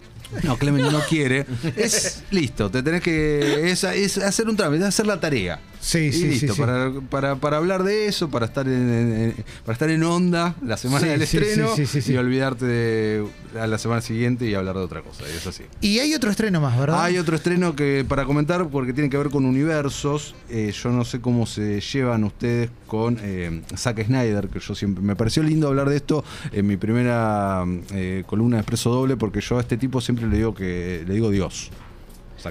no, 0.44 0.58
Clemen 0.58 0.92
no 0.92 1.00
quiere. 1.10 1.46
Es 1.76 2.24
listo, 2.32 2.70
te 2.72 2.82
tenés 2.82 3.02
que. 3.02 3.70
Es, 3.70 3.84
es 3.84 4.18
hacer 4.18 4.50
un 4.50 4.58
trámite, 4.58 4.82
es 4.84 4.88
hacer 4.90 5.06
la 5.06 5.20
tarea. 5.20 5.60
Sí, 5.88 6.00
y 6.00 6.12
sí, 6.12 6.28
listo, 6.28 6.54
sí. 6.54 6.60
Para, 6.60 6.92
para, 7.10 7.36
para 7.38 7.56
hablar 7.56 7.84
de 7.84 8.08
eso, 8.08 8.30
para 8.30 8.46
estar 8.46 8.68
en, 8.68 9.34
para 9.64 9.72
estar 9.72 9.90
en 9.90 10.04
onda 10.04 10.54
la 10.62 10.76
semana 10.76 11.08
del 11.08 11.22
estreno 11.22 11.70
y 11.78 12.18
olvidarte 12.18 12.66
de 12.66 13.26
a 13.58 13.68
la 13.68 13.78
semana 13.78 14.02
siguiente 14.02 14.46
y 14.46 14.54
hablar 14.54 14.76
de 14.76 14.82
otra 14.82 15.02
cosa. 15.02 15.24
Y 15.34 15.38
es 15.38 15.48
así. 15.48 15.64
Y 15.80 16.00
hay 16.00 16.14
otro 16.14 16.30
estreno 16.30 16.60
más, 16.60 16.78
¿verdad? 16.78 17.02
Hay 17.06 17.18
otro 17.18 17.38
estreno 17.38 17.74
que 17.74 18.06
para 18.06 18.26
comentar 18.26 18.68
porque 18.68 18.92
tiene 18.92 19.10
que 19.10 19.18
ver 19.18 19.30
con 19.30 19.46
universos. 19.46 20.36
Eh, 20.50 20.74
yo 20.74 20.90
no 20.92 21.06
sé 21.06 21.22
cómo 21.22 21.46
se 21.46 21.80
llevan 21.80 22.26
ustedes 22.26 22.70
con 22.86 23.18
eh, 23.22 23.62
Zack 23.74 24.08
Snyder, 24.08 24.50
que 24.50 24.60
yo 24.60 24.76
siempre 24.76 25.02
me 25.02 25.16
pareció 25.16 25.42
lindo 25.42 25.70
hablar 25.70 25.88
de 25.88 25.96
esto 25.96 26.26
en 26.52 26.68
mi 26.68 26.76
primera 26.76 27.64
eh, 27.94 28.26
columna 28.28 28.58
de 28.58 28.62
Expreso 28.64 28.90
Doble, 28.90 29.16
porque 29.16 29.40
yo 29.40 29.58
a 29.58 29.62
este 29.62 29.78
tipo 29.78 30.02
siempre 30.02 30.28
le 30.28 30.36
digo 30.36 30.54
que 30.54 31.06
le 31.08 31.14
digo 31.14 31.30
Dios. 31.30 31.72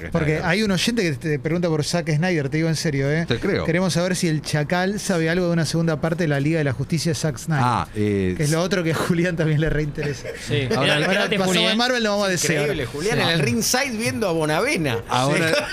Zack 0.01 0.11
Porque 0.11 0.33
Snyder. 0.39 0.45
hay 0.45 0.63
un 0.63 0.71
oyente 0.71 1.03
que 1.03 1.13
te 1.13 1.39
pregunta 1.39 1.69
por 1.69 1.85
Zack 1.85 2.11
Snyder, 2.17 2.49
te 2.49 2.57
digo 2.59 2.69
en 2.69 2.77
serio, 2.77 3.11
¿eh? 3.11 3.25
Te 3.27 3.39
creo. 3.39 3.65
Queremos 3.65 3.93
saber 3.93 4.17
si 4.17 4.29
el 4.29 4.43
Chacal 4.43 4.99
sabe 5.01 5.29
algo 5.31 5.47
de 5.47 5.53
una 5.53 5.65
segunda 5.65 6.01
parte 6.01 6.25
de 6.25 6.29
la 6.29 6.41
Liga 6.41 6.59
de 6.59 6.65
la 6.65 6.73
Justicia 6.73 7.11
de 7.11 7.15
Zack 7.17 7.39
Snyder. 7.39 7.63
Ah, 7.65 7.89
eh, 7.95 8.35
que 8.37 8.45
es 8.45 8.51
lo 8.51 8.61
otro 8.63 8.83
que 8.83 8.93
a 8.93 8.95
Julián 8.95 9.37
también 9.37 9.61
le 9.61 9.71
reinteresa. 9.71 10.29
Sí. 10.47 10.69
Ahora- 10.75 10.97
Ahora 10.97 11.29
de 11.29 11.37
pasamos 11.39 11.57
Juli, 11.57 11.69
de. 11.69 11.75
Marvel, 11.77 12.03
no 12.03 12.11
vamos 12.11 12.27
a 12.27 12.31
decir. 12.31 12.53
Increíble, 12.53 12.87
Julián, 12.87 13.21
en 13.21 13.29
el 13.29 13.39
ringside 13.41 13.97
viendo 13.97 14.29
a 14.29 14.33
Bonavena. 14.33 14.99
ahora, 15.09 15.53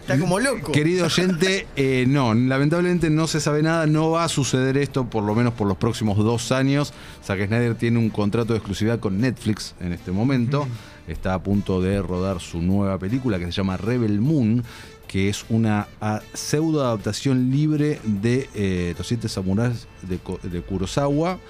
Está 0.00 0.18
como 0.18 0.40
loco. 0.40 0.72
Querido 0.72 1.06
oyente, 1.06 1.68
eh, 1.76 2.04
no, 2.08 2.34
lamentablemente 2.34 3.10
no 3.10 3.28
se 3.28 3.38
sabe 3.40 3.62
nada, 3.62 3.86
no 3.86 4.10
va 4.10 4.24
a 4.24 4.28
suceder 4.28 4.76
esto 4.76 5.04
por 5.08 5.22
lo 5.22 5.36
menos 5.36 5.54
por 5.54 5.68
los 5.68 5.76
próximos 5.76 6.16
dos 6.18 6.50
años. 6.50 6.92
Zack 7.24 7.46
Snyder 7.46 7.76
tiene 7.76 7.98
un 7.98 8.10
contrato 8.10 8.52
de 8.52 8.58
exclusividad 8.58 8.98
con 8.98 9.20
Netflix 9.20 9.74
en 9.80 9.92
este 9.92 10.10
momento. 10.10 10.66
Está 11.10 11.34
a 11.34 11.42
punto 11.42 11.82
de 11.82 12.00
rodar 12.00 12.40
su 12.40 12.62
nueva 12.62 12.96
película 12.98 13.38
que 13.38 13.46
se 13.46 13.52
llama 13.52 13.76
Rebel 13.76 14.20
Moon, 14.20 14.62
que 15.08 15.28
es 15.28 15.44
una 15.48 15.88
ah, 16.00 16.20
pseudo 16.34 16.86
adaptación 16.86 17.50
libre 17.50 17.98
de 18.04 18.48
eh, 18.54 18.94
Los 18.96 19.08
Siete 19.08 19.28
Samuráis 19.28 19.88
de, 20.02 20.62
Kurosawa. 20.62 21.40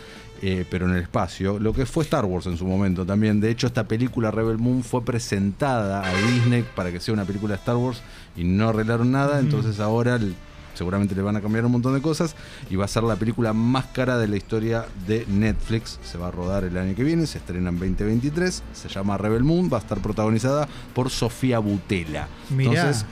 eh, 0.41 0.65
pero 0.71 0.87
en 0.87 0.93
el 0.93 1.03
espacio, 1.03 1.59
lo 1.59 1.75
que 1.75 1.85
fue 1.85 2.05
Star 2.05 2.25
Wars 2.25 2.47
en 2.47 2.57
su 2.57 2.65
momento 2.65 3.05
también. 3.05 3.39
De 3.39 3.51
hecho, 3.51 3.67
esta 3.67 3.87
película 3.87 4.31
Rebel 4.31 4.57
Moon 4.57 4.83
fue 4.83 5.05
presentada 5.05 6.09
a 6.09 6.15
Disney 6.15 6.65
para 6.75 6.91
que 6.91 6.99
sea 6.99 7.13
una 7.13 7.27
película 7.27 7.53
de 7.55 7.59
Star 7.59 7.77
Wars 7.77 8.01
y 8.37 8.45
no 8.45 8.71
arreglaron 8.71 9.13
nada, 9.13 9.41
entonces 9.41 9.79
ahora 9.79 10.19
seguramente 10.81 11.15
le 11.15 11.21
van 11.21 11.37
a 11.37 11.43
cambiar 11.43 11.67
un 11.67 11.73
montón 11.73 11.93
de 11.93 12.01
cosas 12.01 12.35
y 12.71 12.77
va 12.77 12.87
a 12.87 12.89
ser 12.89 13.03
la 13.03 13.17
película 13.17 13.53
más 13.53 13.85
cara 13.93 14.17
de 14.17 14.27
la 14.29 14.37
historia 14.39 14.87
de 15.07 15.27
Netflix. 15.29 15.99
Se 16.03 16.17
va 16.17 16.29
a 16.29 16.31
rodar 16.31 16.65
el 16.65 16.75
año 16.79 16.95
que 16.95 17.05
viene, 17.05 17.27
se 17.27 17.37
estrena 17.37 17.69
en 17.69 17.79
2023, 17.79 18.63
se 18.73 18.89
llama 18.89 19.19
Rebel 19.19 19.45
Moon, 19.45 19.69
va 19.71 19.77
a 19.77 19.81
estar 19.81 19.99
protagonizada 19.99 20.67
por 20.95 21.11
Sofía 21.11 21.59
Butela. 21.59 22.29
Mirá. 22.49 22.71
Entonces, 22.71 23.05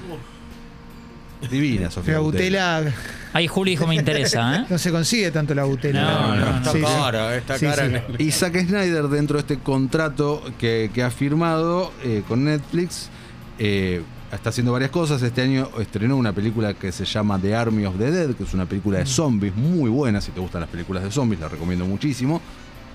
Divina, 1.50 1.90
Sofía 1.90 2.14
La 2.14 2.20
Butela. 2.20 2.78
butela 2.78 2.96
Ahí 3.35 3.46
Juli 3.46 3.72
dijo 3.72 3.87
me 3.87 3.94
interesa, 3.96 4.57
¿eh? 4.57 4.66
no 4.70 4.78
se 4.78 4.90
consigue 4.90 5.31
tanto 5.31 5.54
la 5.54 5.64
butela. 5.64 6.02
No, 6.02 6.37
no, 6.37 6.44
no. 6.52 6.57
Está 6.57 6.72
Sí, 6.72 6.81
cara, 6.81 7.37
está 7.37 7.59
Sí, 7.59 7.66
cara. 7.66 7.76
sí. 7.87 7.94
en 7.94 7.94
el- 8.14 8.20
Y 8.22 8.31
Zack 8.33 8.59
Snyder, 8.66 9.09
dentro 9.09 9.37
de 9.37 9.40
este 9.42 9.59
contrato 9.59 10.42
que, 10.59 10.90
que 10.94 11.02
ha 11.02 11.11
firmado 11.11 11.92
eh, 12.02 12.22
con 12.26 12.44
Netflix, 12.44 13.11
eh, 13.59 14.02
está 14.33 14.51
haciendo 14.51 14.73
varias 14.73 14.91
cosas. 14.91 15.23
Este 15.23 15.43
año 15.43 15.69
estrenó 15.81 16.17
una 16.17 16.33
película 16.33 16.75
que 16.75 16.93
se 16.93 17.05
llama 17.05 17.38
The 17.41 17.55
Army 17.55 17.85
of 17.87 17.97
the 17.99 18.11
Dead, 18.11 18.35
que 18.35 18.43
es 18.45 18.55
una 18.55 18.67
película 18.67 18.99
de 18.99 19.07
zombies 19.07 19.55
muy 19.55 19.88
buena. 19.91 20.21
Si 20.21 20.31
te 20.33 20.41
gustan 20.41 20.61
las 20.62 20.71
películas 20.71 21.03
de 21.05 21.11
zombies, 21.11 21.41
la 21.41 21.49
recomiendo 21.49 21.85
muchísimo. 21.87 22.41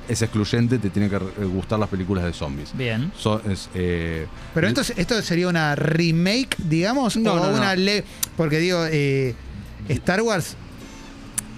Es 0.08 0.22
excluyente, 0.22 0.80
te 0.80 0.90
tienen 0.90 1.10
que 1.10 1.18
re- 1.18 1.46
gustar 1.46 1.80
las 1.80 1.88
películas 1.88 2.26
de 2.26 2.34
zombies. 2.34 2.76
Bien. 2.78 3.12
So- 3.18 3.42
es, 3.50 3.70
eh, 3.74 4.28
Pero 4.54 4.68
esto, 4.68 4.82
es- 4.82 4.94
esto 4.98 5.22
sería 5.22 5.48
una 5.48 5.76
remake, 5.76 6.58
digamos, 6.58 7.16
No, 7.16 7.34
o 7.34 7.36
no, 7.38 7.52
no. 7.52 7.58
una 7.58 7.74
le 7.76 8.04
porque 8.36 8.60
digo, 8.60 8.86
eh, 8.92 9.34
Star 9.88 10.22
Wars 10.22 10.56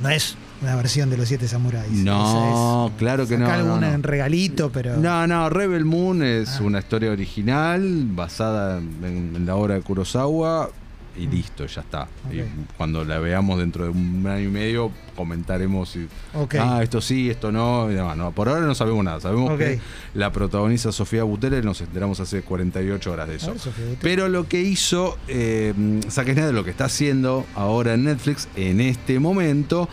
no 0.02 0.10
es 0.10 0.36
una 0.62 0.76
versión 0.76 1.10
de 1.10 1.18
los 1.18 1.28
siete 1.28 1.48
samuráis. 1.48 1.92
No, 1.92 2.88
es- 2.88 2.94
claro 2.98 3.28
que 3.28 3.38
no, 3.38 3.46
sacar 3.48 3.64
no, 3.66 3.80
no. 3.80 3.98
regalito, 4.02 4.72
pero 4.72 4.98
No, 4.98 5.28
no, 5.28 5.50
Rebel 5.50 5.86
Moon 5.86 6.24
es 6.24 6.58
Ah. 6.60 6.64
una 6.64 6.80
historia 6.80 7.12
original 7.12 8.06
basada 8.10 8.78
en, 8.80 9.34
en 9.36 9.46
la 9.46 9.56
obra 9.56 9.76
de 9.76 9.82
Kurosawa 9.82 10.70
y 11.18 11.28
listo, 11.28 11.66
ya 11.66 11.80
está. 11.82 12.08
Y 12.30 12.42
Mm. 12.42 12.68
Cuando 12.76 13.06
la 13.06 13.20
veamos 13.20 13.58
dentro 13.58 13.86
de 13.86 13.90
un 13.92 14.28
año 14.28 14.50
y 14.50 14.52
medio 14.52 14.92
comentaremos 15.16 15.88
si 15.92 16.10
Ok. 16.34 16.56
ah, 16.60 16.82
esto 16.84 17.00
sí, 17.00 17.30
esto 17.30 17.54
no, 17.54 17.90
y 17.90 17.94
demás. 17.94 18.18
No, 18.18 18.34
por 18.34 18.50
ahora 18.50 18.66
no 18.66 18.76
sabemos 18.76 19.02
nada. 19.06 19.22
Sabemos 19.22 19.58
que 19.58 19.80
la 20.14 20.34
protagoniza 20.34 20.92
Sofía 20.92 21.24
Butera 21.24 21.58
y 21.58 21.62
nos 21.62 21.80
enteramos 21.80 22.20
hace 22.20 22.42
48 22.42 23.14
horas 23.14 23.30
de 23.30 23.36
eso. 23.36 23.52
ver, 23.52 23.60
Sofía 23.60 23.86
Butera. 23.86 24.00
Pero 24.02 24.28
lo 24.28 24.46
que 24.50 24.62
hizo 24.62 25.18
eh, 25.30 25.74
Zack 26.10 26.34
Snyder, 26.34 26.54
lo 26.54 26.66
que 26.66 26.72
está 26.72 26.86
haciendo 26.86 27.46
ahora 27.56 27.94
en 27.94 28.04
Netflix 28.04 28.50
en 28.58 28.82
este 28.82 29.18
momento, 29.20 29.88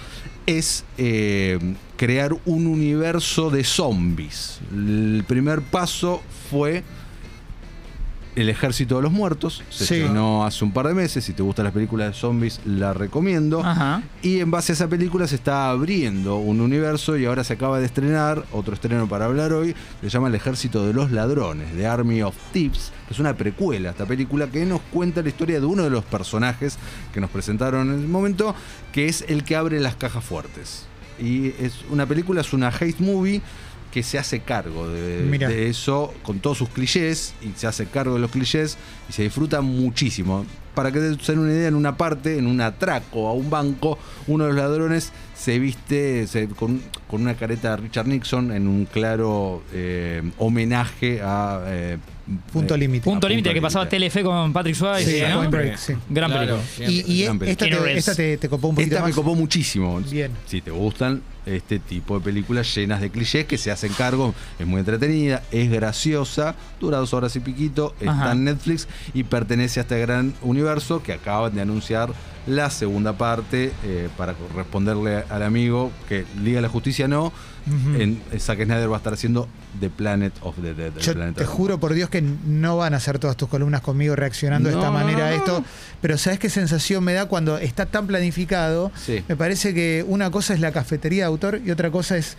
es 0.47 0.85
eh, 0.99 1.59
crear 1.97 2.37
un 2.47 2.67
universo 2.67 3.51
de 3.51 3.65
zombies. 3.65 4.61
El 4.73 5.25
primer 5.27 5.63
paso 5.63 6.23
fue 6.51 6.83
El 8.35 8.49
Ejército 8.49 8.97
de 8.97 9.03
los 9.03 9.13
Muertos. 9.13 9.63
Se 9.69 9.85
Sí. 9.85 9.95
estrenó 9.97 10.45
hace 10.47 10.65
un 10.65 10.73
par 10.73 10.89
de 10.89 10.95
meses. 10.95 11.23
Si 11.25 11.35
te 11.35 11.43
gustan 11.43 11.65
las 11.67 11.75
películas 11.75 12.09
de 12.09 12.15
zombies, 12.15 12.61
la 12.65 12.95
recomiendo. 12.95 13.61
Ajá. 13.63 14.03
Y 14.23 14.41
en 14.41 14.51
base 14.51 14.73
a 14.73 14.75
esa 14.75 14.89
película 14.89 15.27
se 15.27 15.35
está 15.35 15.69
abriendo 15.69 16.37
un 16.37 16.61
universo 16.63 17.19
y 17.19 17.27
ahora 17.27 17.45
se 17.45 17.53
acaba 17.53 17.79
de 17.79 17.85
estrenar 17.87 18.45
otro 18.53 18.73
estreno 18.73 19.07
para 19.07 19.27
hablar 19.27 19.53
hoy, 19.53 19.75
se 20.01 20.09
llama 20.09 20.29
El 20.29 20.35
Ejército 20.35 20.87
de 20.87 20.95
los 20.95 21.11
Ladrones, 21.11 21.69
The 21.77 21.87
Army 21.87 22.23
of 22.23 22.35
Thieves, 22.53 22.91
que 23.07 23.13
es 23.15 23.21
una 23.21 23.35
precuela 23.37 23.91
a 23.91 23.93
esta 23.93 24.07
película 24.07 24.47
que 24.47 24.65
nos 24.65 24.81
cuenta 24.93 25.21
la 25.21 25.29
historia 25.29 25.61
de 25.61 25.67
uno 25.67 25.83
de 25.83 25.91
los 25.91 26.05
personajes 26.05 26.79
que 27.13 27.21
nos 27.21 27.29
presentaron 27.29 27.89
en 27.93 28.01
el 28.01 28.09
momento, 28.09 28.55
que 28.93 29.09
es 29.09 29.27
el 29.29 29.45
que 29.45 29.57
abre 29.57 29.79
las 29.79 29.97
cajas 29.97 30.25
fuertes. 30.25 30.87
Y 31.21 31.49
es 31.61 31.75
una 31.91 32.07
película, 32.07 32.41
es 32.41 32.53
una 32.55 32.69
hate 32.69 32.99
movie 33.01 33.43
que 33.93 34.03
se 34.03 34.19
hace 34.19 34.41
cargo 34.41 34.89
de, 34.89 35.69
eso 35.69 36.13
con 36.23 36.41
todos 36.41 36.59
sus 36.59 36.71
clichés 36.71 37.35
y 37.43 37.57
se 37.59 37.67
hace 37.67 37.87
cargo 37.87 38.15
de 38.15 38.21
los 38.21 38.31
clichés 38.31 38.79
y 39.09 39.13
se 39.13 39.23
disfruta 39.23 39.61
muchísimo. 39.61 40.45
Para 40.75 40.91
que 40.91 40.99
te 41.01 41.11
den 41.33 41.39
una 41.39 41.53
idea, 41.53 41.69
en 41.69 41.75
una 41.75 41.99
parte, 41.99 42.39
en 42.39 42.47
un 42.47 42.63
atraco 42.63 43.29
a 43.29 43.35
un 43.35 43.51
banco, 43.51 43.99
uno 44.27 44.45
de 44.47 44.53
los 44.55 44.59
ladrones 44.59 45.13
se 45.37 45.59
viste 45.59 46.27
se- 46.27 46.49
con, 46.49 46.81
con 47.09 47.21
una 47.21 47.35
careta 47.35 47.71
de 47.77 47.83
Richard 47.83 48.07
Nixon 48.09 48.51
en 48.53 48.67
un 48.67 48.87
claro 48.87 49.63
eh, 49.75 50.23
homenaje 50.39 51.21
a... 51.23 51.63
eh, 51.67 51.99
Punto 52.53 52.75
eh, 52.77 52.79
límite. 52.79 53.05
Punto 53.05 53.29
límite 53.29 53.53
que 53.53 53.61
pasaba 53.61 53.87
Telefe 53.89 54.23
con 54.23 54.53
Patrick 54.55 54.77
Swayze, 54.77 55.19
Sí, 55.27 55.31
¿no? 55.31 55.51
Break, 55.51 55.77
sí. 55.77 55.93
Gran 56.09 56.31
Claro, 56.31 56.59
película. 56.79 56.91
Y, 56.91 57.13
y 57.21 57.25
Gran 57.25 57.39
película. 57.39 57.69
esta, 57.69 57.85
te, 57.85 57.99
esta 57.99 58.15
te, 58.15 58.37
te 58.39 58.49
copó 58.49 58.69
un 58.69 58.77
poquito 58.77 58.95
Esta 58.95 59.07
me 59.07 59.13
copó 59.13 59.35
muchísimo. 59.35 60.01
Bien. 60.01 60.31
Si 60.47 60.63
te 60.63 60.71
gustan 60.71 61.21
este 61.47 61.79
tipo 61.79 62.19
de 62.19 62.25
películas 62.25 62.75
llenas 62.75 63.01
de 63.01 63.11
clichés 63.11 63.47
que 63.47 63.59
se 63.59 63.71
hacen 63.71 63.93
cargo, 63.93 64.35
es 64.59 64.67
muy 64.67 64.81
entretenida, 64.81 65.43
es 65.51 65.71
graciosa, 65.71 66.55
dura 66.81 66.99
dos 66.99 67.15
horas 67.15 67.35
y 67.37 67.41
piquito, 67.41 67.95
Ajá. 68.07 68.13
está 68.13 68.33
en 68.33 68.45
Netflix 68.45 68.89
y 69.15 69.25
pertenece 69.25 69.81
a 69.81 69.83
este 69.83 69.99
gran 70.01 70.35
universo 70.43 71.03
que 71.03 71.13
acaban 71.13 71.55
de 71.55 71.63
anunciar 71.63 72.13
la 72.47 72.71
segunda 72.71 73.13
parte 73.13 73.73
eh, 73.85 74.09
para 74.17 74.35
responderle 74.55 75.25
al 75.29 75.43
amigo 75.43 75.93
que 76.09 76.25
Liga 76.43 76.57
de 76.57 76.63
la 76.63 76.69
Justicia 76.69 77.09
no. 77.09 77.33
Ujú. 77.65 78.01
En 78.01 78.21
Zack 78.39 78.65
Snyder 78.65 78.91
va 78.91 78.97
a 78.97 78.99
estar 78.99 79.13
haciendo 79.13 79.49
The 79.79 79.89
Planet 79.89 80.33
of 80.43 80.57
the 80.61 80.75
Dead. 80.75 80.93
Yo 80.99 81.15
te 81.33 81.45
juro 81.45 81.79
por 81.79 81.95
Dios 81.95 82.11
que 82.11 82.21
no 82.21 82.77
van 82.77 82.95
a 82.95 82.97
hacer 82.97 83.21
todas 83.21 83.37
tus 83.37 83.49
columnas 83.49 83.83
conmigo 83.83 84.17
reaccionando 84.17 84.69
de 84.69 84.75
esta 84.75 84.89
no, 84.89 84.93
manera 84.93 85.27
a 85.27 85.35
esto. 85.35 85.61
no. 85.61 85.65
Pero 86.01 86.19
¿sabes 86.19 86.41
qué 86.41 86.51
sensación 86.51 87.05
me 87.05 87.13
da 87.13 87.27
cuando 87.27 87.59
está 87.59 87.87
tan 87.87 88.09
planificado? 88.09 88.91
Sí. 88.97 89.23
Me 89.29 89.37
parece 89.37 89.73
que 89.75 90.05
una 90.09 90.31
cosa 90.33 90.55
es 90.55 90.61
la 90.61 90.73
cafetería 90.73 91.23
de 91.23 91.29
autor 91.29 91.61
y 91.65 91.71
otra 91.71 91.91
cosa 91.91 92.17
es. 92.17 92.37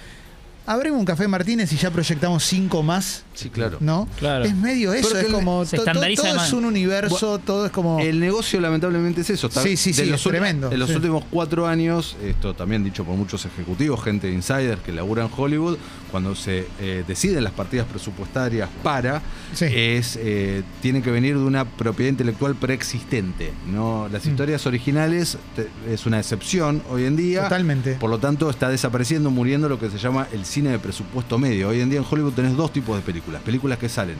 Abrimos 0.66 1.00
un 1.00 1.06
café 1.06 1.28
Martínez 1.28 1.74
y 1.74 1.76
ya 1.76 1.92
proyectamos 1.92 2.42
cinco 2.46 2.84
más, 2.84 3.24
Sí, 3.34 3.50
claro. 3.50 3.78
¿no? 3.82 4.08
Claro. 4.18 4.46
Es 4.46 4.56
medio 4.56 4.94
eso, 4.94 5.18
es 5.18 5.26
como. 5.28 5.66
se 5.66 5.76
to- 5.76 5.84
to- 5.84 5.90
estandariza 5.90 6.22
todo 6.30 6.42
es 6.46 6.54
un 6.54 6.64
universo, 6.64 7.38
todo 7.40 7.66
es 7.66 7.72
como. 7.74 8.00
El 8.00 8.20
negocio 8.22 8.62
lamentablemente 8.62 9.22
es 9.22 9.30
eso. 9.30 9.48
Está- 9.48 9.62
Sí, 9.62 9.76
sí, 9.76 9.94
sí, 9.94 10.06
los 10.06 10.22
es 10.26 10.32
tremendo, 10.32 10.72
En 10.72 10.80
los 10.80 10.90
sí. 10.90 10.96
últimos 10.96 11.26
cuatro 11.30 11.68
años, 11.68 12.16
esto 12.24 12.54
también 12.54 12.82
dicho 12.84 13.04
por 13.04 13.16
muchos 13.18 13.44
ejecutivos, 13.46 14.02
gente 14.04 14.28
de 14.28 14.34
insiders 14.34 14.82
que 14.82 14.94
labura 14.94 15.24
en 15.26 15.30
Hollywood, 15.36 15.78
cuando 16.14 16.36
se 16.36 16.68
eh, 16.80 17.04
deciden 17.08 17.44
las 17.44 17.54
partidas 17.54 17.88
presupuestarias 17.88 18.70
para, 18.84 19.20
Sí. 19.56 19.66
es 19.66 20.16
eh, 20.22 20.62
tiene 20.80 21.02
que 21.02 21.10
venir 21.10 21.36
de 21.40 21.44
una 21.44 21.66
propiedad 21.66 22.12
intelectual 22.12 22.54
preexistente. 22.54 23.52
¿no? 23.72 24.08
Las 24.12 24.24
Mm. 24.26 24.30
historias 24.30 24.68
originales 24.68 25.40
te- 25.56 25.68
es 25.92 26.06
una 26.06 26.20
excepción 26.20 26.84
hoy 26.92 27.06
en 27.06 27.16
día. 27.16 27.42
Totalmente. 27.46 27.96
Por 27.96 28.12
lo 28.12 28.20
tanto, 28.20 28.48
está 28.52 28.70
desapareciendo, 28.70 29.32
muriendo 29.32 29.68
lo 29.68 29.80
que 29.80 29.90
se 29.90 29.98
llama 29.98 30.28
el 30.32 30.46
cine 30.46 30.70
de 30.70 30.78
presupuesto 30.78 31.40
medio. 31.40 31.70
Hoy 31.70 31.82
en 31.82 31.90
día 31.90 31.98
en 32.00 32.06
Hollywood 32.08 32.34
tenés 32.34 32.56
dos 32.56 32.72
tipos 32.72 32.96
de 32.96 33.02
películas. 33.02 33.42
Películas 33.42 33.80
que 33.80 33.90
salen 33.90 34.18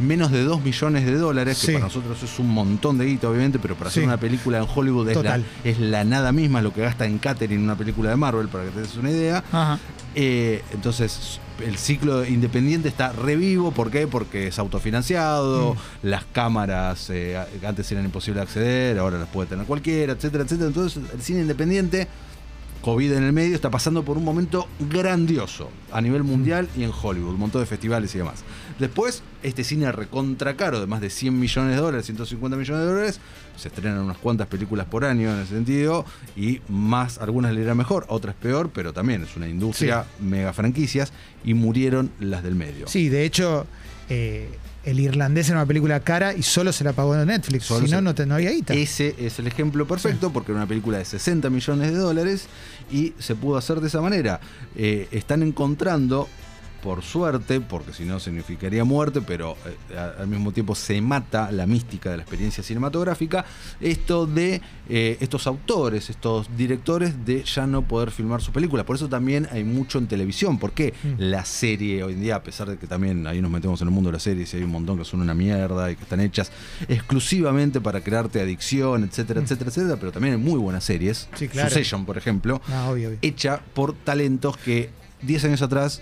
menos 0.00 0.32
de 0.32 0.42
2 0.42 0.62
millones 0.64 1.06
de 1.06 1.16
dólares, 1.16 1.62
que 1.64 1.72
para 1.74 1.84
nosotros 1.84 2.20
es 2.22 2.38
un 2.40 2.48
montón 2.50 2.98
de 2.98 3.06
guita, 3.06 3.30
obviamente, 3.30 3.60
pero 3.60 3.76
para 3.76 3.88
hacer 3.88 4.02
Sí. 4.02 4.06
una 4.06 4.16
película 4.18 4.58
en 4.58 4.66
Hollywood 4.74 5.08
es 5.08 5.16
la, 5.16 5.22
Total. 5.22 5.44
es 5.62 5.78
la 5.78 6.02
nada 6.04 6.32
misma, 6.32 6.60
lo 6.60 6.72
que 6.74 6.80
gasta 6.82 7.06
en 7.06 7.18
catering 7.18 7.62
una 7.62 7.76
película 7.76 8.10
de 8.10 8.16
Marvel, 8.16 8.48
para 8.48 8.64
que 8.64 8.70
te 8.72 8.80
des 8.80 8.96
una 8.96 9.10
idea. 9.12 9.44
Ajá. 9.52 9.78
Eh, 10.14 10.62
entonces, 10.72 11.35
el 11.64 11.76
ciclo 11.78 12.24
independiente 12.24 12.88
está 12.88 13.12
revivo. 13.12 13.70
¿Por 13.72 13.90
qué? 13.90 14.06
Porque 14.06 14.48
es 14.48 14.58
autofinanciado, 14.58 15.74
Mm. 15.74 16.06
las 16.08 16.24
cámaras 16.26 17.08
eh, 17.10 17.38
antes 17.66 17.90
eran 17.92 18.04
imposible 18.04 18.40
de 18.40 18.42
acceder, 18.44 18.98
ahora 18.98 19.18
las 19.18 19.28
puede 19.28 19.48
tener 19.48 19.66
cualquiera, 19.66 20.12
etcétera, 20.14 20.44
etcétera. 20.44 20.68
Entonces, 20.68 21.02
el 21.14 21.22
cine 21.22 21.40
independiente, 21.40 22.08
COVID 22.82 23.12
en 23.14 23.24
el 23.24 23.32
medio, 23.32 23.54
está 23.56 23.70
pasando 23.70 24.04
por 24.04 24.16
un 24.16 24.24
momento 24.24 24.68
grandioso 24.78 25.70
a 25.92 26.00
nivel 26.00 26.22
mundial 26.22 26.68
y 26.76 26.84
en 26.84 26.90
Hollywood, 26.90 27.30
un 27.34 27.40
montón 27.40 27.60
de 27.62 27.66
festivales 27.66 28.14
y 28.14 28.18
demás. 28.18 28.44
Después, 28.78 29.22
este 29.42 29.64
cine 29.64 29.90
recontra 29.92 30.56
caro, 30.56 30.78
de 30.80 30.86
más 30.86 31.00
de 31.00 31.10
100 31.10 31.38
millones 31.38 31.74
de 31.74 31.80
dólares, 31.80 32.06
150 32.06 32.56
millones 32.56 32.82
de 32.82 32.86
dólares, 32.88 33.20
se 33.56 33.68
estrenan 33.68 33.98
unas 34.00 34.18
cuantas 34.18 34.46
películas 34.46 34.86
por 34.86 35.04
año 35.04 35.32
en 35.34 35.40
ese 35.40 35.54
sentido, 35.54 36.04
y 36.36 36.60
más, 36.68 37.18
algunas 37.18 37.52
le 37.54 37.62
irán 37.62 37.76
mejor, 37.76 38.04
otras 38.08 38.34
peor, 38.34 38.70
pero 38.72 38.92
también 38.92 39.22
es 39.22 39.36
una 39.36 39.48
industria 39.48 40.04
mega 40.20 40.52
franquicias, 40.52 41.12
y 41.44 41.54
murieron 41.54 42.10
las 42.20 42.42
del 42.42 42.54
medio. 42.54 42.86
Sí, 42.88 43.08
de 43.08 43.24
hecho, 43.24 43.66
eh, 44.08 44.48
El 44.84 45.00
Irlandés 45.00 45.48
era 45.48 45.58
una 45.58 45.66
película 45.66 45.98
cara 45.98 46.32
y 46.32 46.44
solo 46.44 46.72
se 46.72 46.84
la 46.84 46.92
pagó 46.92 47.16
en 47.16 47.26
Netflix. 47.26 47.64
Solo 47.64 47.86
si 47.86 47.90
no, 47.90 47.98
se- 47.98 48.02
no, 48.02 48.14
te- 48.14 48.24
no 48.24 48.36
había 48.36 48.52
guita. 48.52 48.72
Ese 48.72 49.16
es 49.18 49.36
el 49.40 49.48
ejemplo 49.48 49.84
perfecto 49.84 50.32
porque 50.32 50.52
era 50.52 50.60
una 50.60 50.68
película 50.68 50.98
de 50.98 51.04
60 51.04 51.50
millones 51.50 51.90
de 51.90 51.96
dólares 51.98 52.46
y 52.92 53.12
se 53.18 53.34
pudo 53.34 53.56
hacer 53.56 53.80
de 53.80 53.88
esa 53.88 54.00
manera. 54.00 54.38
Eh, 54.76 55.08
están 55.10 55.42
encontrando, 55.42 56.28
por 56.86 57.02
suerte, 57.02 57.60
porque 57.60 57.92
si 57.92 58.04
no 58.04 58.20
significaría 58.20 58.84
muerte, 58.84 59.20
pero 59.20 59.56
eh, 59.90 59.98
al 60.20 60.28
mismo 60.28 60.52
tiempo 60.52 60.76
se 60.76 61.00
mata 61.00 61.50
la 61.50 61.66
mística 61.66 62.10
de 62.12 62.18
la 62.18 62.22
experiencia 62.22 62.62
cinematográfica, 62.62 63.44
esto 63.80 64.24
de 64.24 64.60
eh, 64.88 65.16
estos 65.18 65.48
autores, 65.48 66.10
estos 66.10 66.46
directores 66.56 67.26
de 67.26 67.42
ya 67.42 67.66
no 67.66 67.82
poder 67.82 68.12
filmar 68.12 68.40
sus 68.40 68.54
películas. 68.54 68.86
Por 68.86 68.94
eso 68.94 69.08
también 69.08 69.48
hay 69.50 69.64
mucho 69.64 69.98
en 69.98 70.06
televisión, 70.06 70.60
porque 70.60 70.94
Mm. 71.02 71.14
la 71.18 71.44
serie 71.44 72.04
hoy 72.04 72.12
en 72.12 72.20
día, 72.20 72.36
a 72.36 72.42
pesar 72.44 72.70
de 72.70 72.76
que 72.78 72.86
también 72.86 73.26
ahí 73.26 73.42
nos 73.42 73.50
metemos 73.50 73.80
en 73.82 73.88
el 73.88 73.92
mundo 73.92 74.10
de 74.10 74.12
las 74.12 74.22
series 74.22 74.54
y 74.54 74.58
hay 74.58 74.62
un 74.62 74.70
montón 74.70 74.96
que 74.96 75.04
son 75.04 75.20
una 75.20 75.34
mierda 75.34 75.90
y 75.90 75.96
que 75.96 76.04
están 76.04 76.20
hechas 76.20 76.52
exclusivamente 76.88 77.80
para 77.80 78.00
crearte 78.00 78.40
adicción, 78.40 79.02
etcétera, 79.02 79.40
etcétera, 79.40 79.70
etcétera, 79.70 79.96
pero 79.98 80.12
también 80.12 80.34
hay 80.34 80.40
muy 80.40 80.58
buenas 80.60 80.84
series. 80.84 81.28
Sí, 81.34 81.48
claro. 81.48 81.68
Succession, 81.68 82.06
por 82.06 82.16
ejemplo, 82.16 82.60
No, 82.68 82.90
obvio, 82.90 83.08
obvio. 83.08 83.18
hecha 83.22 83.60
por 83.74 83.92
talentos 83.94 84.56
que 84.56 84.90
10 85.22 85.44
años 85.46 85.62
atrás, 85.62 86.00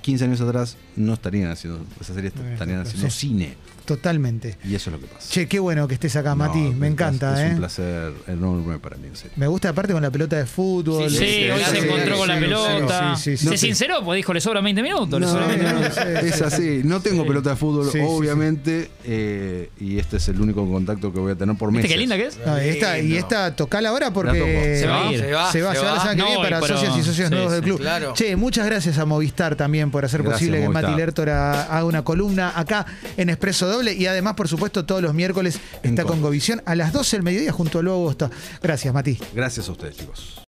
15 0.00 0.24
años 0.24 0.40
atrás, 0.40 0.76
no 0.96 1.14
estarían 1.14 1.50
haciendo 1.50 1.84
esas 2.00 2.16
series, 2.16 2.34
estarían 2.34 2.84
sí. 2.84 2.90
haciendo 2.90 3.10
cine. 3.10 3.54
Totalmente. 3.94 4.56
Y 4.64 4.74
eso 4.74 4.90
es 4.90 4.94
lo 4.94 5.00
que 5.00 5.06
pasa. 5.12 5.28
Che, 5.30 5.46
qué 5.48 5.58
bueno 5.58 5.86
que 5.88 5.94
estés 5.94 6.14
acá, 6.16 6.34
Mati. 6.34 6.58
Me 6.58 6.86
es- 6.86 6.92
encanta, 6.92 7.34
Es 7.34 7.48
¿eh? 7.50 7.52
un 7.54 7.58
placer 7.58 8.12
enorme 8.28 8.78
para 8.78 8.96
mí, 8.96 9.08
en 9.08 9.16
serio. 9.16 9.32
Me 9.36 9.46
gusta 9.46 9.70
aparte 9.70 9.92
con 9.92 10.02
la 10.02 10.10
pelota 10.10 10.36
de 10.36 10.46
fútbol. 10.46 11.10
Sí, 11.10 11.16
Sí, 11.16 11.50
hoy 11.50 11.58
sí, 11.58 11.64
se 11.70 11.70
sí, 11.80 11.86
encontró 11.86 12.14
sí, 12.14 12.18
con 12.18 12.28
la 12.28 12.34
sí, 12.36 12.40
pelota. 12.40 13.16
sí, 13.16 13.22
sí, 13.22 13.36
sí. 13.36 13.48
se 13.48 13.56
sinceró, 13.58 14.04
pues 14.04 14.16
dijo, 14.16 14.32
le 14.32 14.40
sobran 14.40 14.64
20 14.64 14.82
minutos. 14.82 15.20
le 15.20 15.26
No, 15.26 15.32
sobran 15.32 15.48
20 15.48 15.64
no, 15.66 15.74
minutos. 15.74 15.96
es 15.98 16.34
sí, 16.36 16.44
así. 16.44 16.80
No 16.84 17.00
tengo 17.00 17.22
Sí. 17.22 17.28
pelota 17.28 17.50
de 17.50 17.56
fútbol, 17.56 17.86
Sí, 17.86 17.92
sí, 17.92 17.98
sí. 17.98 18.04
obviamente, 18.06 18.90
eh, 19.04 19.70
y 19.80 19.98
este 19.98 20.16
es 20.18 20.28
el 20.28 20.40
único 20.40 20.68
contacto 20.70 21.12
que 21.12 21.18
voy 21.20 21.32
a 21.32 21.36
tener 21.36 21.56
por 21.56 21.70
meses. 21.70 21.82
¿Viste 21.84 21.94
qué 21.94 21.98
linda 22.00 22.16
que 22.16 22.26
es? 22.26 22.38
No, 22.46 22.56
esta, 22.56 22.98
y 22.98 23.16
esta 23.16 23.54
tocala 23.56 23.88
ahora 23.90 24.12
porque. 24.12 24.78
Se 24.80 24.86
va 24.86 25.08
a 25.08 25.12
ir. 25.12 25.20
Se 25.20 25.32
va, 25.32 25.52
se 25.52 25.62
va, 25.62 25.74
se 25.74 25.80
va 25.80 25.94
la 25.94 26.00
semana 26.00 26.16
que 26.16 26.22
viene 26.30 26.42
para 26.50 26.60
socios 26.66 26.96
y 26.98 27.02
socios 27.02 27.30
nuevos 27.30 27.52
del 27.52 27.62
club. 27.62 27.82
Che, 28.14 28.36
muchas 28.36 28.66
gracias 28.66 28.98
a 28.98 29.04
Movistar 29.04 29.56
también 29.56 29.90
por 29.90 30.04
hacer 30.04 30.22
posible 30.22 30.60
que. 30.60 30.68
Mati 30.68 30.94
Lertora 30.94 31.62
haga 31.64 31.84
una 31.84 32.02
columna 32.02 32.52
acá 32.54 32.86
en 33.16 33.28
Expreso 33.30 33.66
Doble 33.80 33.94
y 33.94 34.06
además, 34.06 34.34
por 34.34 34.46
supuesto, 34.46 34.84
todos 34.84 35.00
los 35.00 35.14
miércoles 35.14 35.58
En 35.82 35.90
está 35.90 36.04
con. 36.04 36.20
Govisión 36.20 36.60
a 36.66 36.74
las 36.74 36.92
12 36.92 37.16
del 37.16 37.22
mediodía 37.22 37.50
junto 37.50 37.78
a 37.78 37.82
Luego 37.82 38.00
Agosto. 38.00 38.30
Gracias, 38.62 38.92
Mati. 38.92 39.18
Gracias 39.32 39.68
a 39.68 39.72
ustedes, 39.72 39.96
chicos. 39.96 40.36